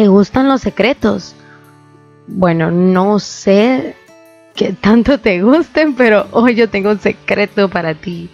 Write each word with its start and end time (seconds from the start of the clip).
¿Te 0.00 0.08
gustan 0.08 0.48
los 0.48 0.62
secretos? 0.62 1.34
Bueno, 2.26 2.70
no 2.70 3.18
sé 3.18 3.94
qué 4.54 4.72
tanto 4.72 5.20
te 5.20 5.42
gusten, 5.42 5.94
pero 5.94 6.26
hoy 6.30 6.54
yo 6.54 6.70
tengo 6.70 6.88
un 6.88 7.00
secreto 7.00 7.68
para 7.68 7.92
ti. 7.92 8.30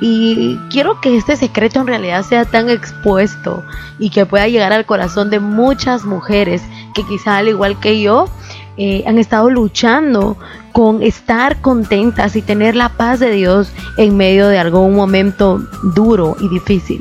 Y 0.00 0.58
quiero 0.68 1.00
que 1.00 1.16
este 1.16 1.36
secreto 1.36 1.78
en 1.78 1.86
realidad 1.86 2.24
sea 2.24 2.44
tan 2.44 2.68
expuesto 2.68 3.62
y 4.00 4.10
que 4.10 4.26
pueda 4.26 4.48
llegar 4.48 4.72
al 4.72 4.84
corazón 4.84 5.30
de 5.30 5.38
muchas 5.38 6.04
mujeres 6.04 6.60
que 6.92 7.06
quizá 7.06 7.36
al 7.36 7.46
igual 7.46 7.78
que 7.78 8.00
yo 8.00 8.28
eh, 8.76 9.04
han 9.06 9.18
estado 9.18 9.48
luchando 9.48 10.36
con 10.72 11.04
estar 11.04 11.60
contentas 11.60 12.34
y 12.34 12.42
tener 12.42 12.74
la 12.74 12.88
paz 12.88 13.20
de 13.20 13.30
Dios 13.30 13.70
en 13.96 14.16
medio 14.16 14.48
de 14.48 14.58
algún 14.58 14.96
momento 14.96 15.60
duro 15.94 16.36
y 16.40 16.48
difícil. 16.48 17.00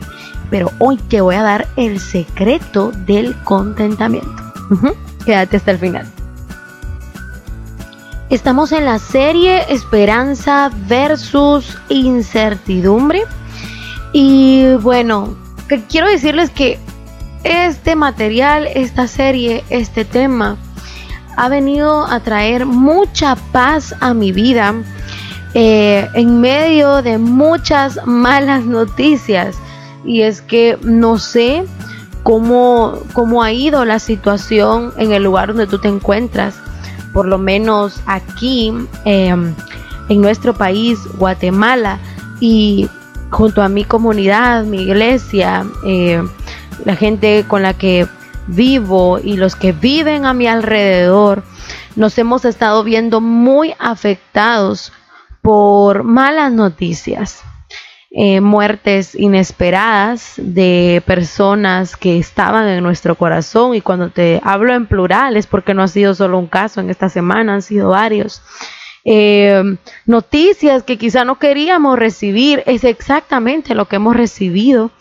Pero 0.49 0.71
hoy 0.79 0.97
te 0.97 1.21
voy 1.21 1.35
a 1.35 1.43
dar 1.43 1.67
el 1.75 1.99
secreto 1.99 2.91
del 2.91 3.35
contentamiento. 3.43 4.43
Quédate 5.25 5.57
hasta 5.57 5.71
el 5.71 5.79
final. 5.79 6.05
Estamos 8.29 8.71
en 8.71 8.85
la 8.85 8.99
serie 8.99 9.71
Esperanza 9.71 10.71
versus 10.87 11.77
incertidumbre. 11.89 13.23
Y 14.13 14.73
bueno, 14.81 15.35
quiero 15.89 16.07
decirles 16.07 16.49
que 16.49 16.79
este 17.43 17.95
material, 17.95 18.67
esta 18.73 19.07
serie, 19.07 19.63
este 19.69 20.05
tema, 20.05 20.57
ha 21.37 21.49
venido 21.49 22.05
a 22.07 22.19
traer 22.19 22.65
mucha 22.65 23.35
paz 23.51 23.93
a 23.99 24.13
mi 24.13 24.31
vida 24.31 24.73
eh, 25.53 26.07
en 26.15 26.41
medio 26.41 27.01
de 27.01 27.17
muchas 27.17 27.99
malas 28.05 28.65
noticias. 28.65 29.55
Y 30.05 30.21
es 30.21 30.41
que 30.41 30.77
no 30.83 31.17
sé 31.17 31.65
cómo, 32.23 32.99
cómo 33.13 33.43
ha 33.43 33.51
ido 33.51 33.85
la 33.85 33.99
situación 33.99 34.93
en 34.97 35.11
el 35.11 35.23
lugar 35.23 35.49
donde 35.49 35.67
tú 35.67 35.79
te 35.79 35.87
encuentras 35.87 36.55
por 37.15 37.27
lo 37.27 37.37
menos 37.37 38.01
aquí 38.07 38.73
em, 39.05 39.55
en 40.09 40.21
nuestro 40.21 40.53
país, 40.53 40.99
Guatemala, 41.17 41.97
y 42.41 42.89
junto 43.29 43.61
a 43.61 43.69
mi 43.69 43.85
comunidad, 43.85 44.65
mi 44.65 44.81
iglesia, 44.81 45.65
eh, 45.85 46.21
la 46.83 46.97
gente 46.97 47.45
con 47.47 47.61
la 47.61 47.73
que 47.73 48.05
vivo 48.47 49.17
y 49.23 49.37
los 49.37 49.55
que 49.55 49.71
viven 49.71 50.25
a 50.25 50.33
mi 50.33 50.45
alrededor, 50.45 51.43
nos 51.95 52.17
hemos 52.17 52.43
estado 52.43 52.83
viendo 52.83 53.21
muy 53.21 53.73
afectados 53.79 54.91
por 55.41 56.03
malas 56.03 56.51
noticias. 56.51 57.44
Eh, 58.17 58.39
muertes 58.39 59.13
inesperadas 59.13 60.35
de 60.37 61.03
personas 61.05 61.97
que 61.97 62.17
estaban 62.17 62.65
en 62.65 62.81
nuestro 62.81 63.15
corazón 63.15 63.75
y 63.75 63.81
cuando 63.81 64.09
te 64.09 64.39
hablo 64.41 64.73
en 64.73 64.85
plural 64.85 65.35
es 65.35 65.47
porque 65.47 65.73
no 65.73 65.83
ha 65.83 65.89
sido 65.89 66.15
solo 66.15 66.39
un 66.39 66.47
caso 66.47 66.79
en 66.79 66.89
esta 66.89 67.09
semana, 67.09 67.55
han 67.55 67.61
sido 67.61 67.89
varios. 67.89 68.41
Eh, 69.03 69.61
noticias 70.05 70.83
que 70.83 70.97
quizá 70.97 71.25
no 71.25 71.39
queríamos 71.39 71.99
recibir, 71.99 72.63
es 72.67 72.85
exactamente 72.85 73.75
lo 73.75 73.89
que 73.89 73.97
hemos 73.97 74.15
recibido. 74.15 74.91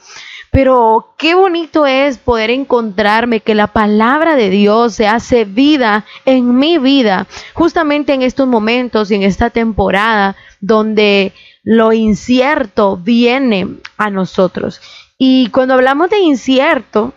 Pero 0.50 1.14
qué 1.16 1.36
bonito 1.36 1.86
es 1.86 2.18
poder 2.18 2.50
encontrarme 2.50 3.40
que 3.40 3.54
la 3.54 3.68
palabra 3.68 4.34
de 4.34 4.50
Dios 4.50 4.94
se 4.94 5.06
hace 5.06 5.44
vida 5.44 6.04
en 6.24 6.56
mi 6.56 6.78
vida, 6.78 7.28
justamente 7.54 8.12
en 8.12 8.22
estos 8.22 8.48
momentos 8.48 9.12
y 9.12 9.14
en 9.14 9.22
esta 9.22 9.50
temporada 9.50 10.34
donde 10.60 11.32
lo 11.64 11.92
incierto 11.92 12.96
viene 12.96 13.78
a 13.96 14.10
nosotros. 14.10 14.80
Y 15.18 15.48
cuando 15.48 15.74
hablamos 15.74 16.10
de 16.10 16.20
incierto, 16.20 17.14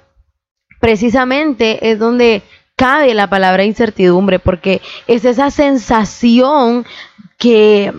precisamente 0.79 1.91
es 1.91 1.99
donde 1.99 2.41
cabe 2.75 3.13
la 3.13 3.29
palabra 3.29 3.65
incertidumbre, 3.65 4.39
porque 4.39 4.81
es 5.07 5.25
esa 5.25 5.51
sensación 5.51 6.85
que, 7.37 7.93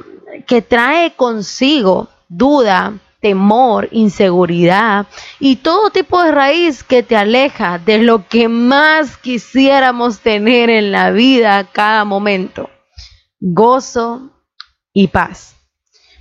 que 0.47 0.63
trae 0.63 1.13
consigo 1.15 2.09
duda, 2.29 2.95
temor, 3.21 3.89
inseguridad 3.91 5.07
y 5.41 5.57
todo 5.57 5.91
tipo 5.91 6.23
de 6.23 6.31
raíz 6.31 6.85
que 6.85 7.03
te 7.03 7.17
aleja 7.17 7.79
de 7.79 7.99
lo 7.99 8.29
que 8.29 8.49
más 8.49 9.17
quisiéramos 9.17 10.21
tener 10.21 10.71
en 10.71 10.93
la 10.93 11.11
vida 11.11 11.65
cada 11.73 12.05
momento. 12.05 12.71
Gozo 13.41 14.31
y 14.93 15.09
paz. 15.09 15.58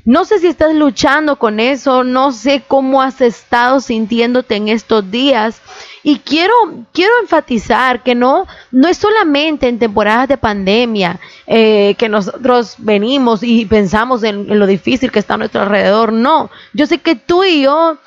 No 0.08 0.24
sé 0.24 0.40
si 0.40 0.48
estás 0.48 0.74
luchando 0.74 1.36
con 1.36 1.60
eso, 1.60 2.06
no 2.06 2.32
sé 2.32 2.64
cómo 2.66 3.02
has 3.02 3.20
estado 3.20 3.82
sintiéndote 3.82 4.56
en 4.56 4.70
estos 4.70 5.12
días. 5.12 5.62
Y 6.02 6.20
quiero, 6.20 6.54
quiero 6.94 7.12
enfatizar 7.22 8.04
que 8.04 8.16
no, 8.16 8.48
no 8.72 8.88
es 8.88 9.00
solamente 9.00 9.68
en 9.68 9.80
temporadas 9.80 10.30
de 10.30 10.38
pandemia 10.38 11.20
eh, 11.46 11.94
que 11.98 12.08
nosotros 12.08 12.76
venimos 12.78 13.44
y 13.44 13.66
pensamos 13.66 14.24
en, 14.24 14.50
en 14.50 14.60
lo 14.60 14.66
difícil 14.66 15.12
que 15.12 15.20
está 15.20 15.34
a 15.34 15.40
nuestro 15.40 15.64
alrededor. 15.64 16.14
No, 16.14 16.50
yo 16.72 16.88
sé 16.88 17.00
que 17.00 17.16
tú 17.16 17.44
y 17.44 17.64
yo 17.64 17.98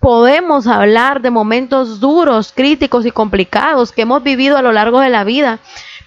podemos 0.00 0.66
hablar 0.66 1.20
de 1.20 1.30
momentos 1.30 2.00
duros, 2.00 2.54
críticos 2.56 3.04
y 3.04 3.10
complicados 3.10 3.92
que 3.92 4.00
hemos 4.00 4.22
vivido 4.22 4.56
a 4.56 4.62
lo 4.62 4.72
largo 4.72 5.00
de 5.00 5.10
la 5.10 5.24
vida, 5.24 5.58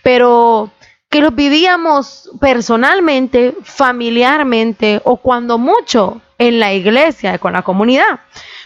pero 0.02 0.72
que 1.14 1.22
los 1.22 1.36
vivíamos 1.36 2.28
personalmente, 2.42 3.54
familiarmente 3.62 5.00
o 5.04 5.18
cuando 5.18 5.60
mucho 5.60 6.24
en 6.40 6.60
la 6.60 6.74
iglesia, 6.74 7.38
con 7.38 7.54
la 7.54 7.62
comunidad. 7.62 8.22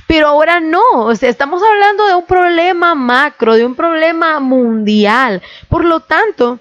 Pero 0.08 0.30
ahora 0.30 0.62
no, 0.62 0.82
o 0.94 1.14
sea, 1.14 1.28
estamos 1.28 1.62
hablando 1.62 2.06
de 2.06 2.16
un 2.16 2.26
problema 2.26 2.96
macro, 2.96 3.56
de 3.56 3.66
un 3.66 3.76
problema 3.76 4.40
mundial. 4.40 5.42
Por 5.68 5.84
lo 5.84 6.00
tanto, 6.00 6.60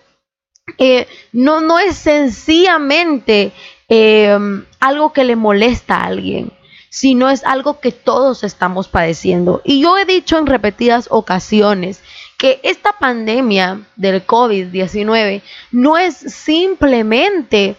eh, 0.77 1.07
no, 1.31 1.61
no 1.61 1.79
es 1.79 1.97
sencillamente 1.97 3.53
eh, 3.89 4.37
algo 4.81 5.13
que 5.13 5.23
le 5.23 5.37
molesta 5.37 5.99
a 5.99 6.07
alguien 6.07 6.51
sino 6.89 7.29
es 7.29 7.45
algo 7.45 7.79
que 7.79 7.93
todos 7.93 8.43
estamos 8.43 8.89
padeciendo. 8.89 9.61
Y 9.65 9.83
yo 9.83 9.99
he 9.99 10.07
dicho 10.07 10.39
en 10.39 10.47
repetidas 10.47 11.09
ocasiones 11.11 12.01
que 12.37 12.61
esta 12.63 12.93
pandemia 12.93 13.81
del 13.97 14.27
COVID-19 14.27 15.43
no 15.73 15.97
es 15.97 16.17
simplemente 16.17 17.77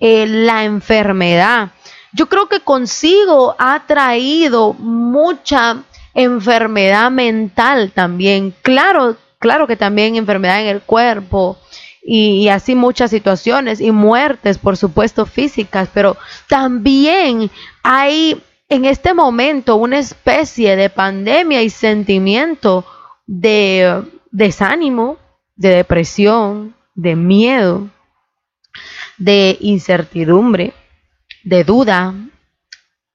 eh, 0.00 0.26
la 0.26 0.64
enfermedad. 0.64 1.70
Yo 2.12 2.28
creo 2.28 2.48
que 2.48 2.60
consigo 2.60 3.54
ha 3.58 3.86
traído 3.86 4.72
mucha 4.72 5.82
enfermedad 6.14 7.10
mental 7.10 7.92
también. 7.92 8.52
Claro, 8.62 9.16
claro 9.38 9.66
que 9.66 9.76
también 9.76 10.16
enfermedad 10.16 10.60
en 10.60 10.66
el 10.66 10.80
cuerpo 10.80 11.56
y, 12.02 12.42
y, 12.42 12.48
así 12.48 12.74
muchas 12.74 13.10
situaciones 13.10 13.80
y 13.80 13.92
muertes, 13.92 14.58
por 14.58 14.76
supuesto, 14.76 15.26
físicas, 15.26 15.88
pero 15.92 16.16
también 16.48 17.50
hay 17.82 18.42
en 18.70 18.86
este 18.86 19.12
momento 19.14 19.76
una 19.76 19.98
especie 19.98 20.76
de 20.76 20.88
pandemia 20.88 21.62
y 21.62 21.70
sentimiento 21.70 22.86
de 23.30 24.02
desánimo, 24.32 25.16
de 25.54 25.68
depresión, 25.68 26.74
de 26.96 27.14
miedo, 27.14 27.88
de 29.18 29.56
incertidumbre, 29.60 30.74
de 31.44 31.62
duda, 31.62 32.12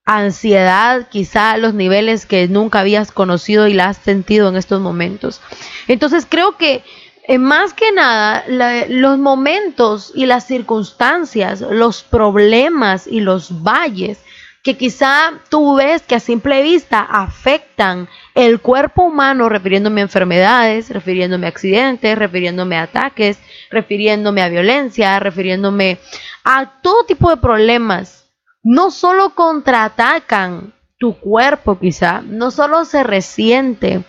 ansiedad, 0.05 1.09
quizá 1.09 1.57
los 1.57 1.73
niveles 1.73 2.25
que 2.25 2.47
nunca 2.47 2.79
habías 2.79 3.11
conocido 3.11 3.67
y 3.67 3.73
la 3.73 3.89
has 3.89 3.97
sentido 3.97 4.47
en 4.47 4.55
estos 4.55 4.79
momentos. 4.79 5.41
Entonces 5.89 6.25
creo 6.29 6.55
que 6.55 6.85
eh, 7.27 7.37
más 7.37 7.73
que 7.73 7.91
nada 7.91 8.45
los 8.87 9.17
momentos 9.17 10.13
y 10.15 10.27
las 10.27 10.47
circunstancias, 10.47 11.59
los 11.59 12.03
problemas 12.03 13.05
y 13.05 13.19
los 13.19 13.63
valles 13.63 14.19
que 14.65 14.75
quizá 14.75 15.41
tú 15.51 15.75
ves 15.75 16.01
que 16.01 16.15
a 16.15 16.19
simple 16.19 16.63
vista 16.63 16.99
afectan 16.99 18.09
el 18.33 18.59
cuerpo 18.59 19.03
humano, 19.03 19.47
refiriéndome 19.47 20.01
a 20.01 20.05
enfermedades, 20.05 20.89
refiriéndome 20.89 21.45
a 21.45 21.49
accidentes, 21.49 22.17
refiriéndome 22.17 22.75
a 22.75 22.81
ataques, 22.81 23.37
refiriéndome 23.69 24.41
a 24.41 24.49
violencia, 24.49 25.19
refiriéndome 25.19 25.99
a 26.43 26.81
todo 26.81 27.05
tipo 27.05 27.29
de 27.29 27.37
problemas. 27.37 28.25
No 28.63 28.89
solo 28.89 29.35
contraatacan 29.35 30.73
tu 30.97 31.13
cuerpo 31.13 31.77
quizá, 31.77 32.23
no 32.23 32.49
solo 32.49 32.85
se 32.85 33.03
resiente 33.03 34.03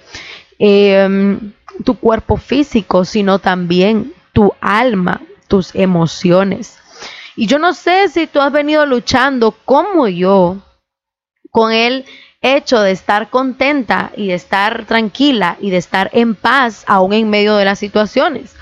em, 0.58 1.53
tu 1.85 1.99
cuerpo 1.99 2.38
físico, 2.38 3.05
sino 3.05 3.41
también 3.41 4.14
tu 4.32 4.55
alma, 4.62 5.20
tus 5.49 5.75
emociones. 5.75 6.79
Y 7.37 7.47
yo 7.47 7.59
no 7.59 7.75
sé 7.75 8.09
si 8.09 8.27
tú 8.27 8.41
has 8.41 8.50
venido 8.50 8.87
luchando 8.87 9.53
como 9.65 10.09
yo 10.09 10.56
con 11.50 11.73
el 11.73 12.05
hecho 12.41 12.81
de 12.81 12.93
estar 12.93 13.31
contenta 13.31 14.12
y 14.17 14.29
de 14.29 14.35
estar 14.35 14.87
tranquila 14.87 15.56
y 15.61 15.71
de 15.71 15.77
estar 15.77 16.11
en 16.12 16.35
paz 16.35 16.85
aún 16.87 17.12
en 17.12 17.29
medio 17.29 17.56
de 17.56 17.65
las 17.65 17.79
situaciones. 17.79 18.55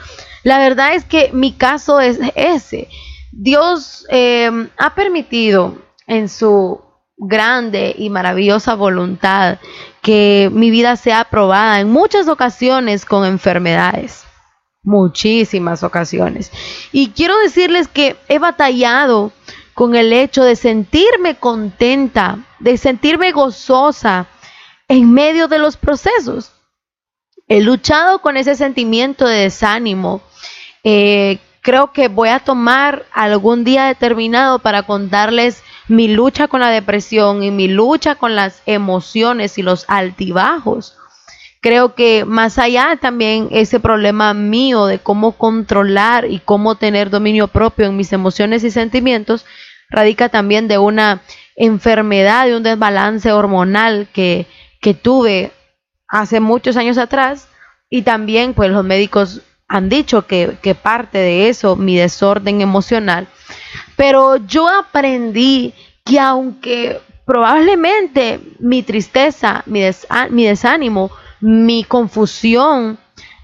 La 0.42 0.58
verdad 0.58 0.94
es 0.94 1.04
que 1.04 1.30
mi 1.32 1.52
caso 1.52 2.00
es 2.00 2.18
ese. 2.34 2.88
Dios 3.32 4.06
eh, 4.10 4.50
ha 4.76 4.94
permitido 4.94 5.78
en 6.06 6.28
su 6.28 6.80
grande 7.16 7.94
y 7.96 8.10
maravillosa 8.10 8.74
voluntad 8.74 9.58
que 10.02 10.50
mi 10.52 10.70
vida 10.70 10.96
sea 10.96 11.20
aprobada 11.20 11.80
en 11.80 11.88
muchas 11.88 12.28
ocasiones 12.28 13.04
con 13.04 13.24
enfermedades, 13.24 14.24
muchísimas 14.84 15.82
ocasiones. 15.82 16.52
Y 16.92 17.10
quiero 17.10 17.36
decirles 17.38 17.88
que 17.88 18.16
he 18.28 18.38
batallado 18.38 19.32
con 19.74 19.96
el 19.96 20.12
hecho 20.12 20.44
de 20.44 20.54
sentirme 20.54 21.34
contenta, 21.36 22.38
de 22.60 22.76
sentirme 22.76 23.32
gozosa 23.32 24.26
en 24.86 25.12
medio 25.12 25.48
de 25.48 25.58
los 25.58 25.76
procesos. 25.76 26.52
He 27.48 27.60
luchado 27.60 28.20
con 28.20 28.36
ese 28.36 28.54
sentimiento 28.54 29.26
de 29.26 29.38
desánimo. 29.38 30.22
Eh, 30.84 31.38
creo 31.60 31.92
que 31.92 32.08
voy 32.08 32.28
a 32.28 32.40
tomar 32.40 33.06
algún 33.12 33.64
día 33.64 33.86
determinado 33.86 34.60
para 34.60 34.84
contarles 34.84 35.62
mi 35.88 36.08
lucha 36.08 36.46
con 36.46 36.60
la 36.60 36.70
depresión 36.70 37.42
y 37.42 37.50
mi 37.50 37.68
lucha 37.68 38.14
con 38.14 38.34
las 38.36 38.62
emociones 38.66 39.58
y 39.58 39.62
los 39.62 39.84
altibajos. 39.88 40.96
Creo 41.64 41.94
que 41.94 42.26
más 42.26 42.58
allá 42.58 42.98
también 43.00 43.48
ese 43.50 43.80
problema 43.80 44.34
mío 44.34 44.84
de 44.84 44.98
cómo 44.98 45.32
controlar 45.32 46.30
y 46.30 46.38
cómo 46.38 46.74
tener 46.74 47.08
dominio 47.08 47.48
propio 47.48 47.86
en 47.86 47.96
mis 47.96 48.12
emociones 48.12 48.64
y 48.64 48.70
sentimientos, 48.70 49.46
radica 49.88 50.28
también 50.28 50.68
de 50.68 50.76
una 50.76 51.22
enfermedad, 51.56 52.44
de 52.44 52.54
un 52.58 52.62
desbalance 52.64 53.32
hormonal 53.32 54.08
que, 54.12 54.44
que 54.82 54.92
tuve 54.92 55.52
hace 56.06 56.38
muchos 56.38 56.76
años 56.76 56.98
atrás. 56.98 57.48
Y 57.88 58.02
también 58.02 58.52
pues 58.52 58.70
los 58.70 58.84
médicos 58.84 59.40
han 59.66 59.88
dicho 59.88 60.26
que, 60.26 60.58
que 60.60 60.74
parte 60.74 61.16
de 61.16 61.48
eso, 61.48 61.76
mi 61.76 61.96
desorden 61.96 62.60
emocional, 62.60 63.26
pero 63.96 64.36
yo 64.36 64.68
aprendí 64.68 65.72
que 66.04 66.20
aunque 66.20 67.00
probablemente 67.24 68.38
mi 68.58 68.82
tristeza, 68.82 69.62
mi, 69.64 69.80
mi 70.28 70.44
desánimo, 70.44 71.10
mi 71.44 71.84
confusión 71.84 72.96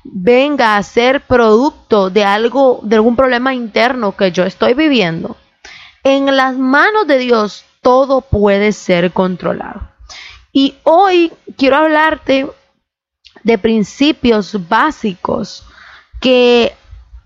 venga 0.05 0.79
a 0.79 0.83
ser 0.83 1.21
producto 1.27 2.09
de 2.09 2.25
algo, 2.25 2.81
de 2.83 2.97
algún 2.97 3.15
problema 3.15 3.53
interno 3.53 4.17
que 4.17 4.33
yo 4.33 4.45
estoy 4.45 4.73
viviendo, 4.73 5.37
en 6.03 6.35
las 6.35 6.57
manos 6.57 7.07
de 7.07 7.19
Dios 7.19 7.67
todo 7.83 8.23
puede 8.23 8.73
ser 8.73 9.13
controlado. 9.13 9.83
Y 10.51 10.77
hoy 10.85 11.31
quiero 11.59 11.77
hablarte 11.77 12.47
de 13.43 13.59
principios 13.59 14.67
básicos 14.67 15.63
que 16.23 16.75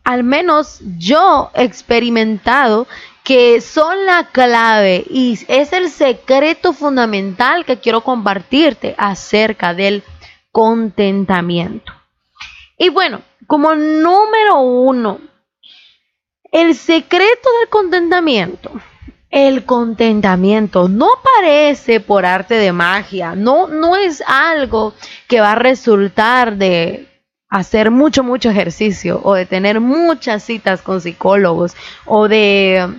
al 0.02 0.24
menos 0.24 0.80
yo 0.98 1.52
he 1.54 1.62
experimentado 1.62 2.88
que 3.22 3.60
son 3.60 4.06
la 4.06 4.28
clave 4.32 5.04
y 5.08 5.38
es 5.46 5.72
el 5.72 5.88
secreto 5.88 6.72
fundamental 6.72 7.64
que 7.64 7.78
quiero 7.78 8.02
compartirte 8.02 8.96
acerca 8.98 9.72
del 9.72 10.02
contentamiento. 10.54 11.92
Y 12.78 12.88
bueno, 12.88 13.22
como 13.48 13.74
número 13.74 14.60
uno, 14.60 15.18
el 16.52 16.76
secreto 16.76 17.48
del 17.58 17.68
contentamiento. 17.68 18.70
El 19.30 19.64
contentamiento 19.64 20.88
no 20.88 21.08
parece 21.24 21.98
por 21.98 22.24
arte 22.24 22.54
de 22.54 22.70
magia, 22.70 23.34
no, 23.34 23.66
no 23.66 23.96
es 23.96 24.22
algo 24.28 24.94
que 25.26 25.40
va 25.40 25.52
a 25.52 25.56
resultar 25.56 26.54
de 26.54 27.08
hacer 27.48 27.90
mucho, 27.90 28.22
mucho 28.22 28.48
ejercicio 28.48 29.20
o 29.24 29.34
de 29.34 29.46
tener 29.46 29.80
muchas 29.80 30.44
citas 30.44 30.82
con 30.82 31.00
psicólogos 31.00 31.74
o 32.04 32.28
de 32.28 32.94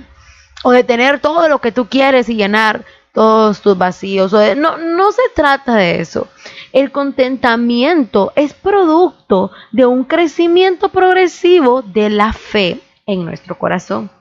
o 0.65 0.71
de 0.71 0.83
tener 0.83 1.21
todo 1.21 1.47
lo 1.47 1.59
que 1.59 1.71
tú 1.71 1.87
quieres 1.87 2.27
y 2.27 2.35
llenar 2.35 2.83
todos 3.15 3.61
tus 3.61 3.75
vacíos. 3.75 4.31
no, 4.57 4.77
no 4.77 5.11
se 5.11 5.23
trata 5.33 5.75
de 5.75 6.01
eso. 6.01 6.27
El 6.71 6.91
contentamiento 6.91 8.33
es 8.35 8.53
producto 8.53 9.51
de 9.71 9.85
un 9.85 10.03
crecimiento 10.03 10.89
progresivo 10.89 11.81
de 11.81 12.11
la 12.11 12.33
fe 12.33 12.81
en 13.07 13.25
nuestro 13.25 13.57
corazón. 13.57 14.11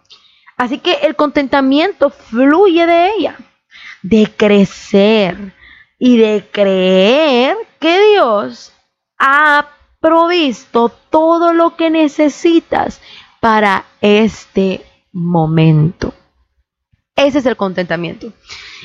Así 0.57 0.79
que 0.79 0.95
el 1.03 1.17
contentamiento 1.17 2.11
fluye 2.11 2.87
de 2.87 3.11
ella, 3.19 3.37
de 4.03 4.33
crecer 4.35 5.53
y 5.99 6.17
de 6.17 6.49
creer 6.51 7.57
que 7.81 8.01
Dios 8.13 8.73
ha 9.19 9.69
provisto 10.01 10.91
todo 11.11 11.53
lo 11.53 11.77
que 11.77 11.91
necesitas 11.91 13.01
para 13.41 13.85
este 14.01 14.85
momento. 15.13 16.15
Ese 17.17 17.39
es 17.39 17.47
el 17.47 17.57
contentamiento. 17.57 18.33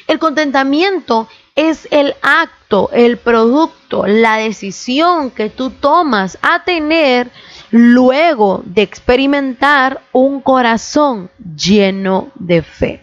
El 0.08 0.20
contentamiento 0.20 1.28
es 1.56 1.88
el 1.90 2.16
acto, 2.22 2.90
el 2.94 3.18
producto, 3.18 4.06
la 4.06 4.38
decisión 4.38 5.32
que 5.32 5.50
tú 5.50 5.72
tomas 5.72 6.38
a 6.42 6.64
tener 6.64 7.32
luego 7.72 8.62
de 8.66 8.84
experimentar 8.84 10.02
un 10.12 10.42
corazón 10.42 11.32
lleno 11.56 12.32
de 12.36 12.62
fe. 12.62 13.02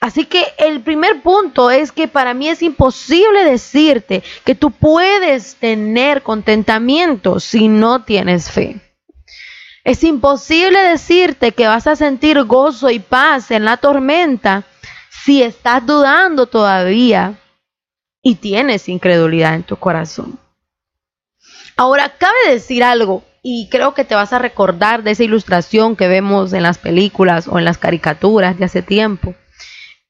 Así 0.00 0.26
que 0.26 0.44
el 0.58 0.80
primer 0.80 1.22
punto 1.22 1.70
es 1.70 1.90
que 1.90 2.08
para 2.08 2.34
mí 2.34 2.48
es 2.48 2.62
imposible 2.62 3.44
decirte 3.44 4.22
que 4.44 4.54
tú 4.54 4.70
puedes 4.70 5.56
tener 5.56 6.22
contentamiento 6.22 7.40
si 7.40 7.68
no 7.68 8.04
tienes 8.04 8.50
fe. 8.50 8.80
Es 9.88 10.04
imposible 10.04 10.78
decirte 10.80 11.52
que 11.52 11.66
vas 11.66 11.86
a 11.86 11.96
sentir 11.96 12.44
gozo 12.44 12.90
y 12.90 12.98
paz 12.98 13.50
en 13.50 13.64
la 13.64 13.78
tormenta 13.78 14.64
si 15.08 15.42
estás 15.42 15.86
dudando 15.86 16.44
todavía 16.44 17.38
y 18.22 18.34
tienes 18.34 18.86
incredulidad 18.90 19.54
en 19.54 19.62
tu 19.62 19.76
corazón. 19.76 20.38
Ahora, 21.74 22.12
cabe 22.18 22.36
decir 22.50 22.84
algo, 22.84 23.24
y 23.42 23.70
creo 23.70 23.94
que 23.94 24.04
te 24.04 24.14
vas 24.14 24.34
a 24.34 24.38
recordar 24.38 25.04
de 25.04 25.12
esa 25.12 25.24
ilustración 25.24 25.96
que 25.96 26.06
vemos 26.06 26.52
en 26.52 26.64
las 26.64 26.76
películas 26.76 27.48
o 27.48 27.58
en 27.58 27.64
las 27.64 27.78
caricaturas 27.78 28.58
de 28.58 28.66
hace 28.66 28.82
tiempo, 28.82 29.36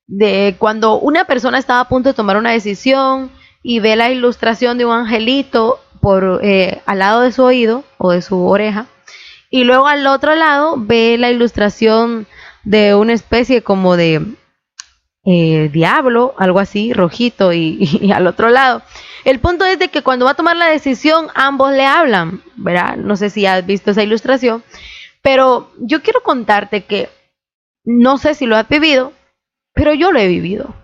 de 0.08 0.56
cuando 0.58 0.98
una 0.98 1.24
persona 1.24 1.56
estaba 1.56 1.78
a 1.78 1.88
punto 1.88 2.08
de 2.08 2.16
tomar 2.16 2.36
una 2.36 2.50
decisión 2.50 3.30
y 3.62 3.78
ve 3.78 3.94
la 3.94 4.10
ilustración 4.10 4.76
de 4.76 4.86
un 4.86 4.92
angelito 4.92 5.78
por 6.00 6.40
eh, 6.42 6.82
al 6.84 6.98
lado 6.98 7.20
de 7.20 7.30
su 7.30 7.44
oído 7.44 7.84
o 7.96 8.10
de 8.10 8.22
su 8.22 8.44
oreja 8.44 8.88
y 9.50 9.64
luego 9.64 9.86
al 9.86 10.06
otro 10.06 10.34
lado 10.34 10.74
ve 10.76 11.16
la 11.18 11.30
ilustración 11.30 12.26
de 12.64 12.94
una 12.94 13.12
especie 13.12 13.62
como 13.62 13.96
de 13.96 14.22
eh, 15.24 15.68
diablo, 15.72 16.34
algo 16.38 16.58
así, 16.58 16.92
rojito, 16.92 17.52
y, 17.54 18.12
al 18.12 18.26
otro 18.26 18.50
lado. 18.50 18.82
El 19.24 19.40
punto 19.40 19.64
es 19.64 19.78
de 19.78 19.88
que 19.88 20.02
cuando 20.02 20.24
va 20.24 20.32
a 20.32 20.36
tomar 20.36 20.56
la 20.56 20.68
decisión, 20.68 21.28
ambos 21.34 21.72
le 21.72 21.84
hablan, 21.84 22.42
¿verdad? 22.56 22.96
No 22.96 23.16
sé 23.16 23.30
si 23.30 23.46
has 23.46 23.64
visto 23.66 23.90
esa 23.90 24.02
ilustración, 24.02 24.62
pero 25.22 25.70
yo 25.78 26.02
quiero 26.02 26.22
contarte 26.22 26.84
que 26.84 27.08
no 27.84 28.18
sé 28.18 28.34
si 28.34 28.46
lo 28.46 28.56
has 28.56 28.68
vivido, 28.68 29.12
pero 29.74 29.94
yo 29.94 30.12
lo 30.12 30.18
he 30.18 30.28
vivido. 30.28 30.74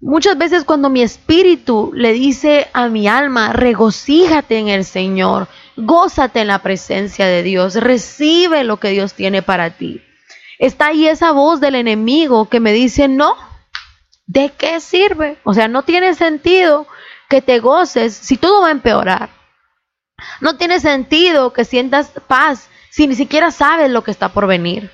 Muchas 0.00 0.36
veces 0.36 0.64
cuando 0.64 0.90
mi 0.90 1.00
espíritu 1.02 1.92
le 1.94 2.12
dice 2.12 2.68
a 2.72 2.88
mi 2.88 3.06
alma, 3.06 3.52
regocíjate 3.52 4.58
en 4.58 4.68
el 4.68 4.84
Señor, 4.84 5.46
gózate 5.76 6.40
en 6.40 6.48
la 6.48 6.60
presencia 6.60 7.26
de 7.26 7.42
Dios, 7.42 7.74
recibe 7.74 8.64
lo 8.64 8.78
que 8.78 8.88
Dios 8.88 9.14
tiene 9.14 9.42
para 9.42 9.70
ti. 9.70 10.02
Está 10.58 10.88
ahí 10.88 11.06
esa 11.06 11.32
voz 11.32 11.60
del 11.60 11.74
enemigo 11.74 12.48
que 12.48 12.60
me 12.60 12.72
dice, 12.72 13.08
no, 13.08 13.36
¿de 14.26 14.50
qué 14.56 14.80
sirve? 14.80 15.38
O 15.44 15.54
sea, 15.54 15.68
no 15.68 15.82
tiene 15.82 16.14
sentido 16.14 16.86
que 17.28 17.42
te 17.42 17.58
goces 17.58 18.14
si 18.14 18.36
todo 18.36 18.62
va 18.62 18.68
a 18.68 18.72
empeorar. 18.72 19.30
No 20.40 20.56
tiene 20.56 20.80
sentido 20.80 21.52
que 21.52 21.64
sientas 21.64 22.12
paz 22.26 22.68
si 22.90 23.06
ni 23.06 23.14
siquiera 23.14 23.50
sabes 23.50 23.90
lo 23.90 24.04
que 24.04 24.10
está 24.10 24.28
por 24.28 24.46
venir. 24.46 24.90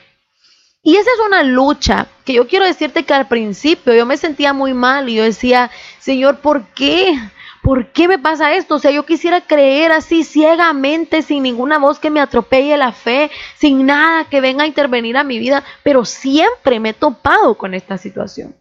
Y 0.83 0.97
esa 0.97 1.11
es 1.11 1.21
una 1.27 1.43
lucha 1.43 2.07
que 2.25 2.35
yo 2.35 2.47
quiero 2.47 2.65
decirte 2.65 3.05
que 3.05 3.13
al 3.13 3.29
principio 3.29 3.93
yo 3.95 4.07
me 4.07 4.17
sentía 4.17 4.53
muy 4.53 4.73
mal 4.73 5.09
y 5.09 5.17
yo 5.17 5.25
decía, 5.25 5.71
Señor, 5.99 6.39
¿por 6.39 6.67
qué? 6.69 7.19
¿Por 7.69 7.93
qué 7.93 8.09
me 8.09 8.19
pasa 8.19 8.55
esto? 8.55 8.77
O 8.77 8.79
sea, 8.79 8.91
yo 8.93 9.05
quisiera 9.05 9.43
creer 9.43 9.93
así 9.93 10.25
ciegamente, 10.25 11.21
sin 11.21 11.43
ninguna 11.43 11.77
voz 11.79 11.99
que 11.99 12.09
me 12.09 12.19
atropelle 12.19 12.79
la 12.79 12.93
fe, 12.93 13.31
sin 13.59 13.85
nada 13.85 14.25
que 14.25 14.41
venga 14.41 14.65
a 14.65 14.67
intervenir 14.67 15.19
a 15.19 15.23
mi 15.23 15.39
vida, 15.39 15.63
pero 15.83 16.07
siempre 16.07 16.81
me 16.81 16.89
he 16.89 16.95
topado 16.95 17.59
con 17.59 17.75
esta 17.75 17.99
situación. 17.99 18.57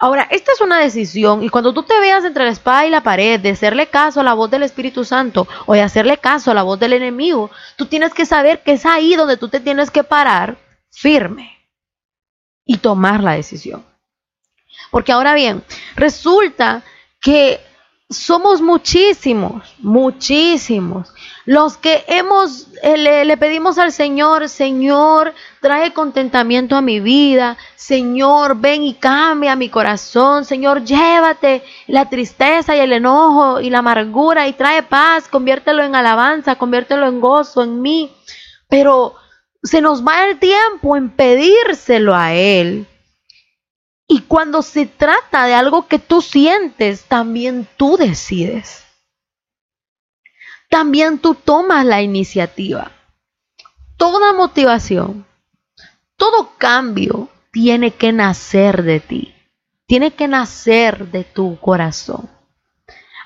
Ahora, 0.00 0.26
esta 0.28 0.50
es 0.50 0.60
una 0.60 0.80
decisión 0.80 1.44
y 1.44 1.50
cuando 1.50 1.72
tú 1.72 1.84
te 1.84 2.00
veas 2.00 2.24
entre 2.24 2.42
la 2.42 2.50
espada 2.50 2.84
y 2.84 2.90
la 2.90 3.04
pared 3.04 3.38
de 3.38 3.50
hacerle 3.50 3.86
caso 3.86 4.18
a 4.18 4.24
la 4.24 4.34
voz 4.34 4.50
del 4.50 4.64
Espíritu 4.64 5.04
Santo 5.04 5.46
o 5.66 5.74
de 5.74 5.82
hacerle 5.82 6.18
caso 6.18 6.50
a 6.50 6.54
la 6.54 6.64
voz 6.64 6.80
del 6.80 6.94
enemigo, 6.94 7.52
tú 7.76 7.86
tienes 7.86 8.12
que 8.12 8.26
saber 8.26 8.60
que 8.64 8.72
es 8.72 8.86
ahí 8.86 9.14
donde 9.14 9.36
tú 9.36 9.48
te 9.48 9.60
tienes 9.60 9.92
que 9.92 10.02
parar 10.02 10.56
firme 10.90 11.56
y 12.64 12.78
tomar 12.78 13.22
la 13.22 13.34
decisión. 13.34 13.86
Porque 14.90 15.12
ahora 15.12 15.32
bien, 15.34 15.62
resulta 15.94 16.82
que 17.20 17.60
somos 18.08 18.60
muchísimos, 18.60 19.74
muchísimos 19.80 21.12
Los 21.44 21.76
que 21.76 22.04
hemos, 22.06 22.68
eh, 22.82 22.96
le, 22.96 23.24
le, 23.24 23.36
pedimos 23.36 23.78
al 23.78 23.90
Señor, 23.90 24.48
Señor, 24.48 25.34
trae 25.60 25.92
contentamiento 25.92 26.76
a 26.76 26.82
mi 26.82 27.00
vida, 27.00 27.56
Señor, 27.74 28.56
ven 28.56 28.84
y 28.84 28.94
cambia 28.94 29.56
mi 29.56 29.68
corazón, 29.68 30.44
Señor, 30.44 30.84
llévate 30.84 31.64
la 31.88 32.08
tristeza 32.08 32.76
y 32.76 32.80
el 32.80 32.92
enojo 32.92 33.60
y 33.60 33.70
la 33.70 33.78
amargura 33.78 34.46
y 34.46 34.52
trae 34.52 34.84
paz, 34.84 35.26
conviértelo 35.28 35.82
en 35.82 35.96
alabanza, 35.96 36.56
conviértelo 36.56 37.08
en 37.08 37.20
gozo 37.20 37.62
en 37.64 37.80
mí. 37.80 38.12
Pero 38.68 39.14
se 39.62 39.80
nos 39.80 40.06
va 40.06 40.26
el 40.26 40.38
tiempo 40.38 40.96
en 40.96 41.10
pedírselo 41.10 42.14
a 42.14 42.34
Él. 42.34 42.86
Y 44.08 44.22
cuando 44.22 44.62
se 44.62 44.86
trata 44.86 45.46
de 45.46 45.54
algo 45.54 45.88
que 45.88 45.98
tú 45.98 46.22
sientes, 46.22 47.04
también 47.04 47.66
tú 47.76 47.96
decides 47.96 48.86
también 50.68 51.18
tú 51.18 51.34
tomas 51.34 51.84
la 51.84 52.02
iniciativa. 52.02 52.92
Toda 53.96 54.32
motivación, 54.32 55.26
todo 56.16 56.50
cambio 56.58 57.28
tiene 57.50 57.92
que 57.92 58.12
nacer 58.12 58.82
de 58.82 59.00
ti, 59.00 59.34
tiene 59.86 60.10
que 60.12 60.28
nacer 60.28 61.10
de 61.10 61.24
tu 61.24 61.58
corazón. 61.60 62.28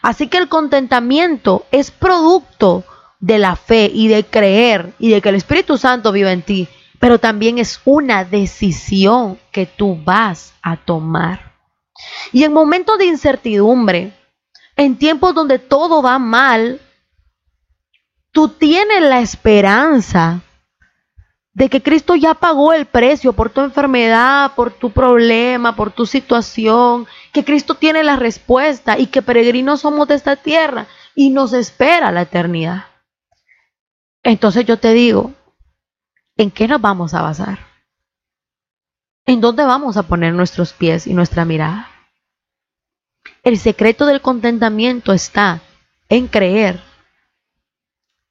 Así 0.02 0.28
que 0.28 0.38
el 0.38 0.48
contentamiento 0.48 1.66
es 1.72 1.90
producto 1.90 2.84
de 3.18 3.38
la 3.38 3.56
fe 3.56 3.90
y 3.92 4.08
de 4.08 4.24
creer 4.24 4.94
y 4.98 5.10
de 5.10 5.20
que 5.20 5.28
el 5.30 5.34
Espíritu 5.34 5.76
Santo 5.76 6.12
vive 6.12 6.32
en 6.32 6.42
ti, 6.42 6.68
pero 7.00 7.18
también 7.18 7.58
es 7.58 7.80
una 7.84 8.24
decisión 8.24 9.38
que 9.50 9.66
tú 9.66 9.98
vas 10.04 10.54
a 10.62 10.76
tomar. 10.76 11.54
Y 12.30 12.44
en 12.44 12.52
momentos 12.52 12.98
de 12.98 13.06
incertidumbre, 13.06 14.12
en 14.76 14.96
tiempos 14.96 15.34
donde 15.34 15.58
todo 15.58 16.02
va 16.02 16.18
mal, 16.18 16.78
tú 18.32 18.48
tienes 18.48 19.00
la 19.02 19.20
esperanza 19.20 20.42
de 21.54 21.70
que 21.70 21.82
Cristo 21.82 22.14
ya 22.14 22.34
pagó 22.34 22.74
el 22.74 22.84
precio 22.84 23.32
por 23.32 23.48
tu 23.50 23.62
enfermedad, 23.62 24.52
por 24.54 24.70
tu 24.70 24.90
problema, 24.90 25.74
por 25.74 25.90
tu 25.90 26.04
situación, 26.04 27.06
que 27.32 27.44
Cristo 27.44 27.74
tiene 27.74 28.04
la 28.04 28.16
respuesta 28.16 28.98
y 28.98 29.06
que 29.06 29.22
peregrinos 29.22 29.80
somos 29.80 30.06
de 30.06 30.14
esta 30.16 30.36
tierra 30.36 30.86
y 31.14 31.30
nos 31.30 31.54
espera 31.54 32.12
la 32.12 32.22
eternidad. 32.22 32.84
Entonces 34.22 34.66
yo 34.66 34.78
te 34.78 34.92
digo, 34.92 35.32
¿en 36.40 36.50
qué 36.50 36.66
nos 36.66 36.80
vamos 36.80 37.12
a 37.12 37.20
basar? 37.20 37.58
¿En 39.26 39.42
dónde 39.42 39.62
vamos 39.62 39.98
a 39.98 40.04
poner 40.04 40.32
nuestros 40.32 40.72
pies 40.72 41.06
y 41.06 41.12
nuestra 41.12 41.44
mirada? 41.44 41.90
El 43.42 43.58
secreto 43.58 44.06
del 44.06 44.22
contentamiento 44.22 45.12
está 45.12 45.60
en 46.08 46.28
creer 46.28 46.80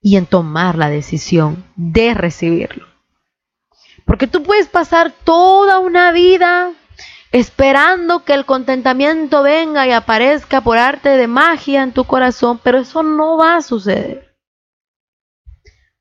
y 0.02 0.18
en 0.18 0.26
tomar 0.26 0.76
la 0.76 0.90
decisión 0.90 1.64
de 1.76 2.16
recibirlo. 2.16 2.88
Porque 4.06 4.26
tú 4.26 4.42
puedes 4.42 4.68
pasar 4.68 5.12
toda 5.24 5.78
una 5.78 6.12
vida 6.12 6.72
esperando 7.32 8.24
que 8.24 8.34
el 8.34 8.48
contentamiento 8.48 9.44
venga 9.44 9.86
y 9.86 9.92
aparezca 9.92 10.62
por 10.62 10.80
arte 10.80 11.10
de 11.10 11.28
magia 11.28 11.84
en 11.84 11.94
tu 11.94 12.06
corazón, 12.06 12.60
pero 12.64 12.80
eso 12.80 13.04
no 13.04 13.38
va 13.38 13.58
a 13.58 13.62
suceder. 13.62 14.29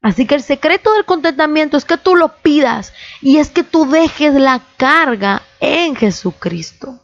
Así 0.09 0.25
que 0.25 0.37
el 0.37 0.43
secreto 0.43 0.95
del 0.95 1.05
contentamiento 1.05 1.77
es 1.77 1.85
que 1.85 1.99
tú 1.99 2.17
lo 2.17 2.39
pidas 2.39 2.95
y 3.21 3.37
es 3.37 3.51
que 3.51 3.63
tú 3.63 3.85
dejes 3.85 4.33
la 4.33 4.63
carga 4.79 5.43
en 5.61 5.95
Jesucristo. 5.97 7.01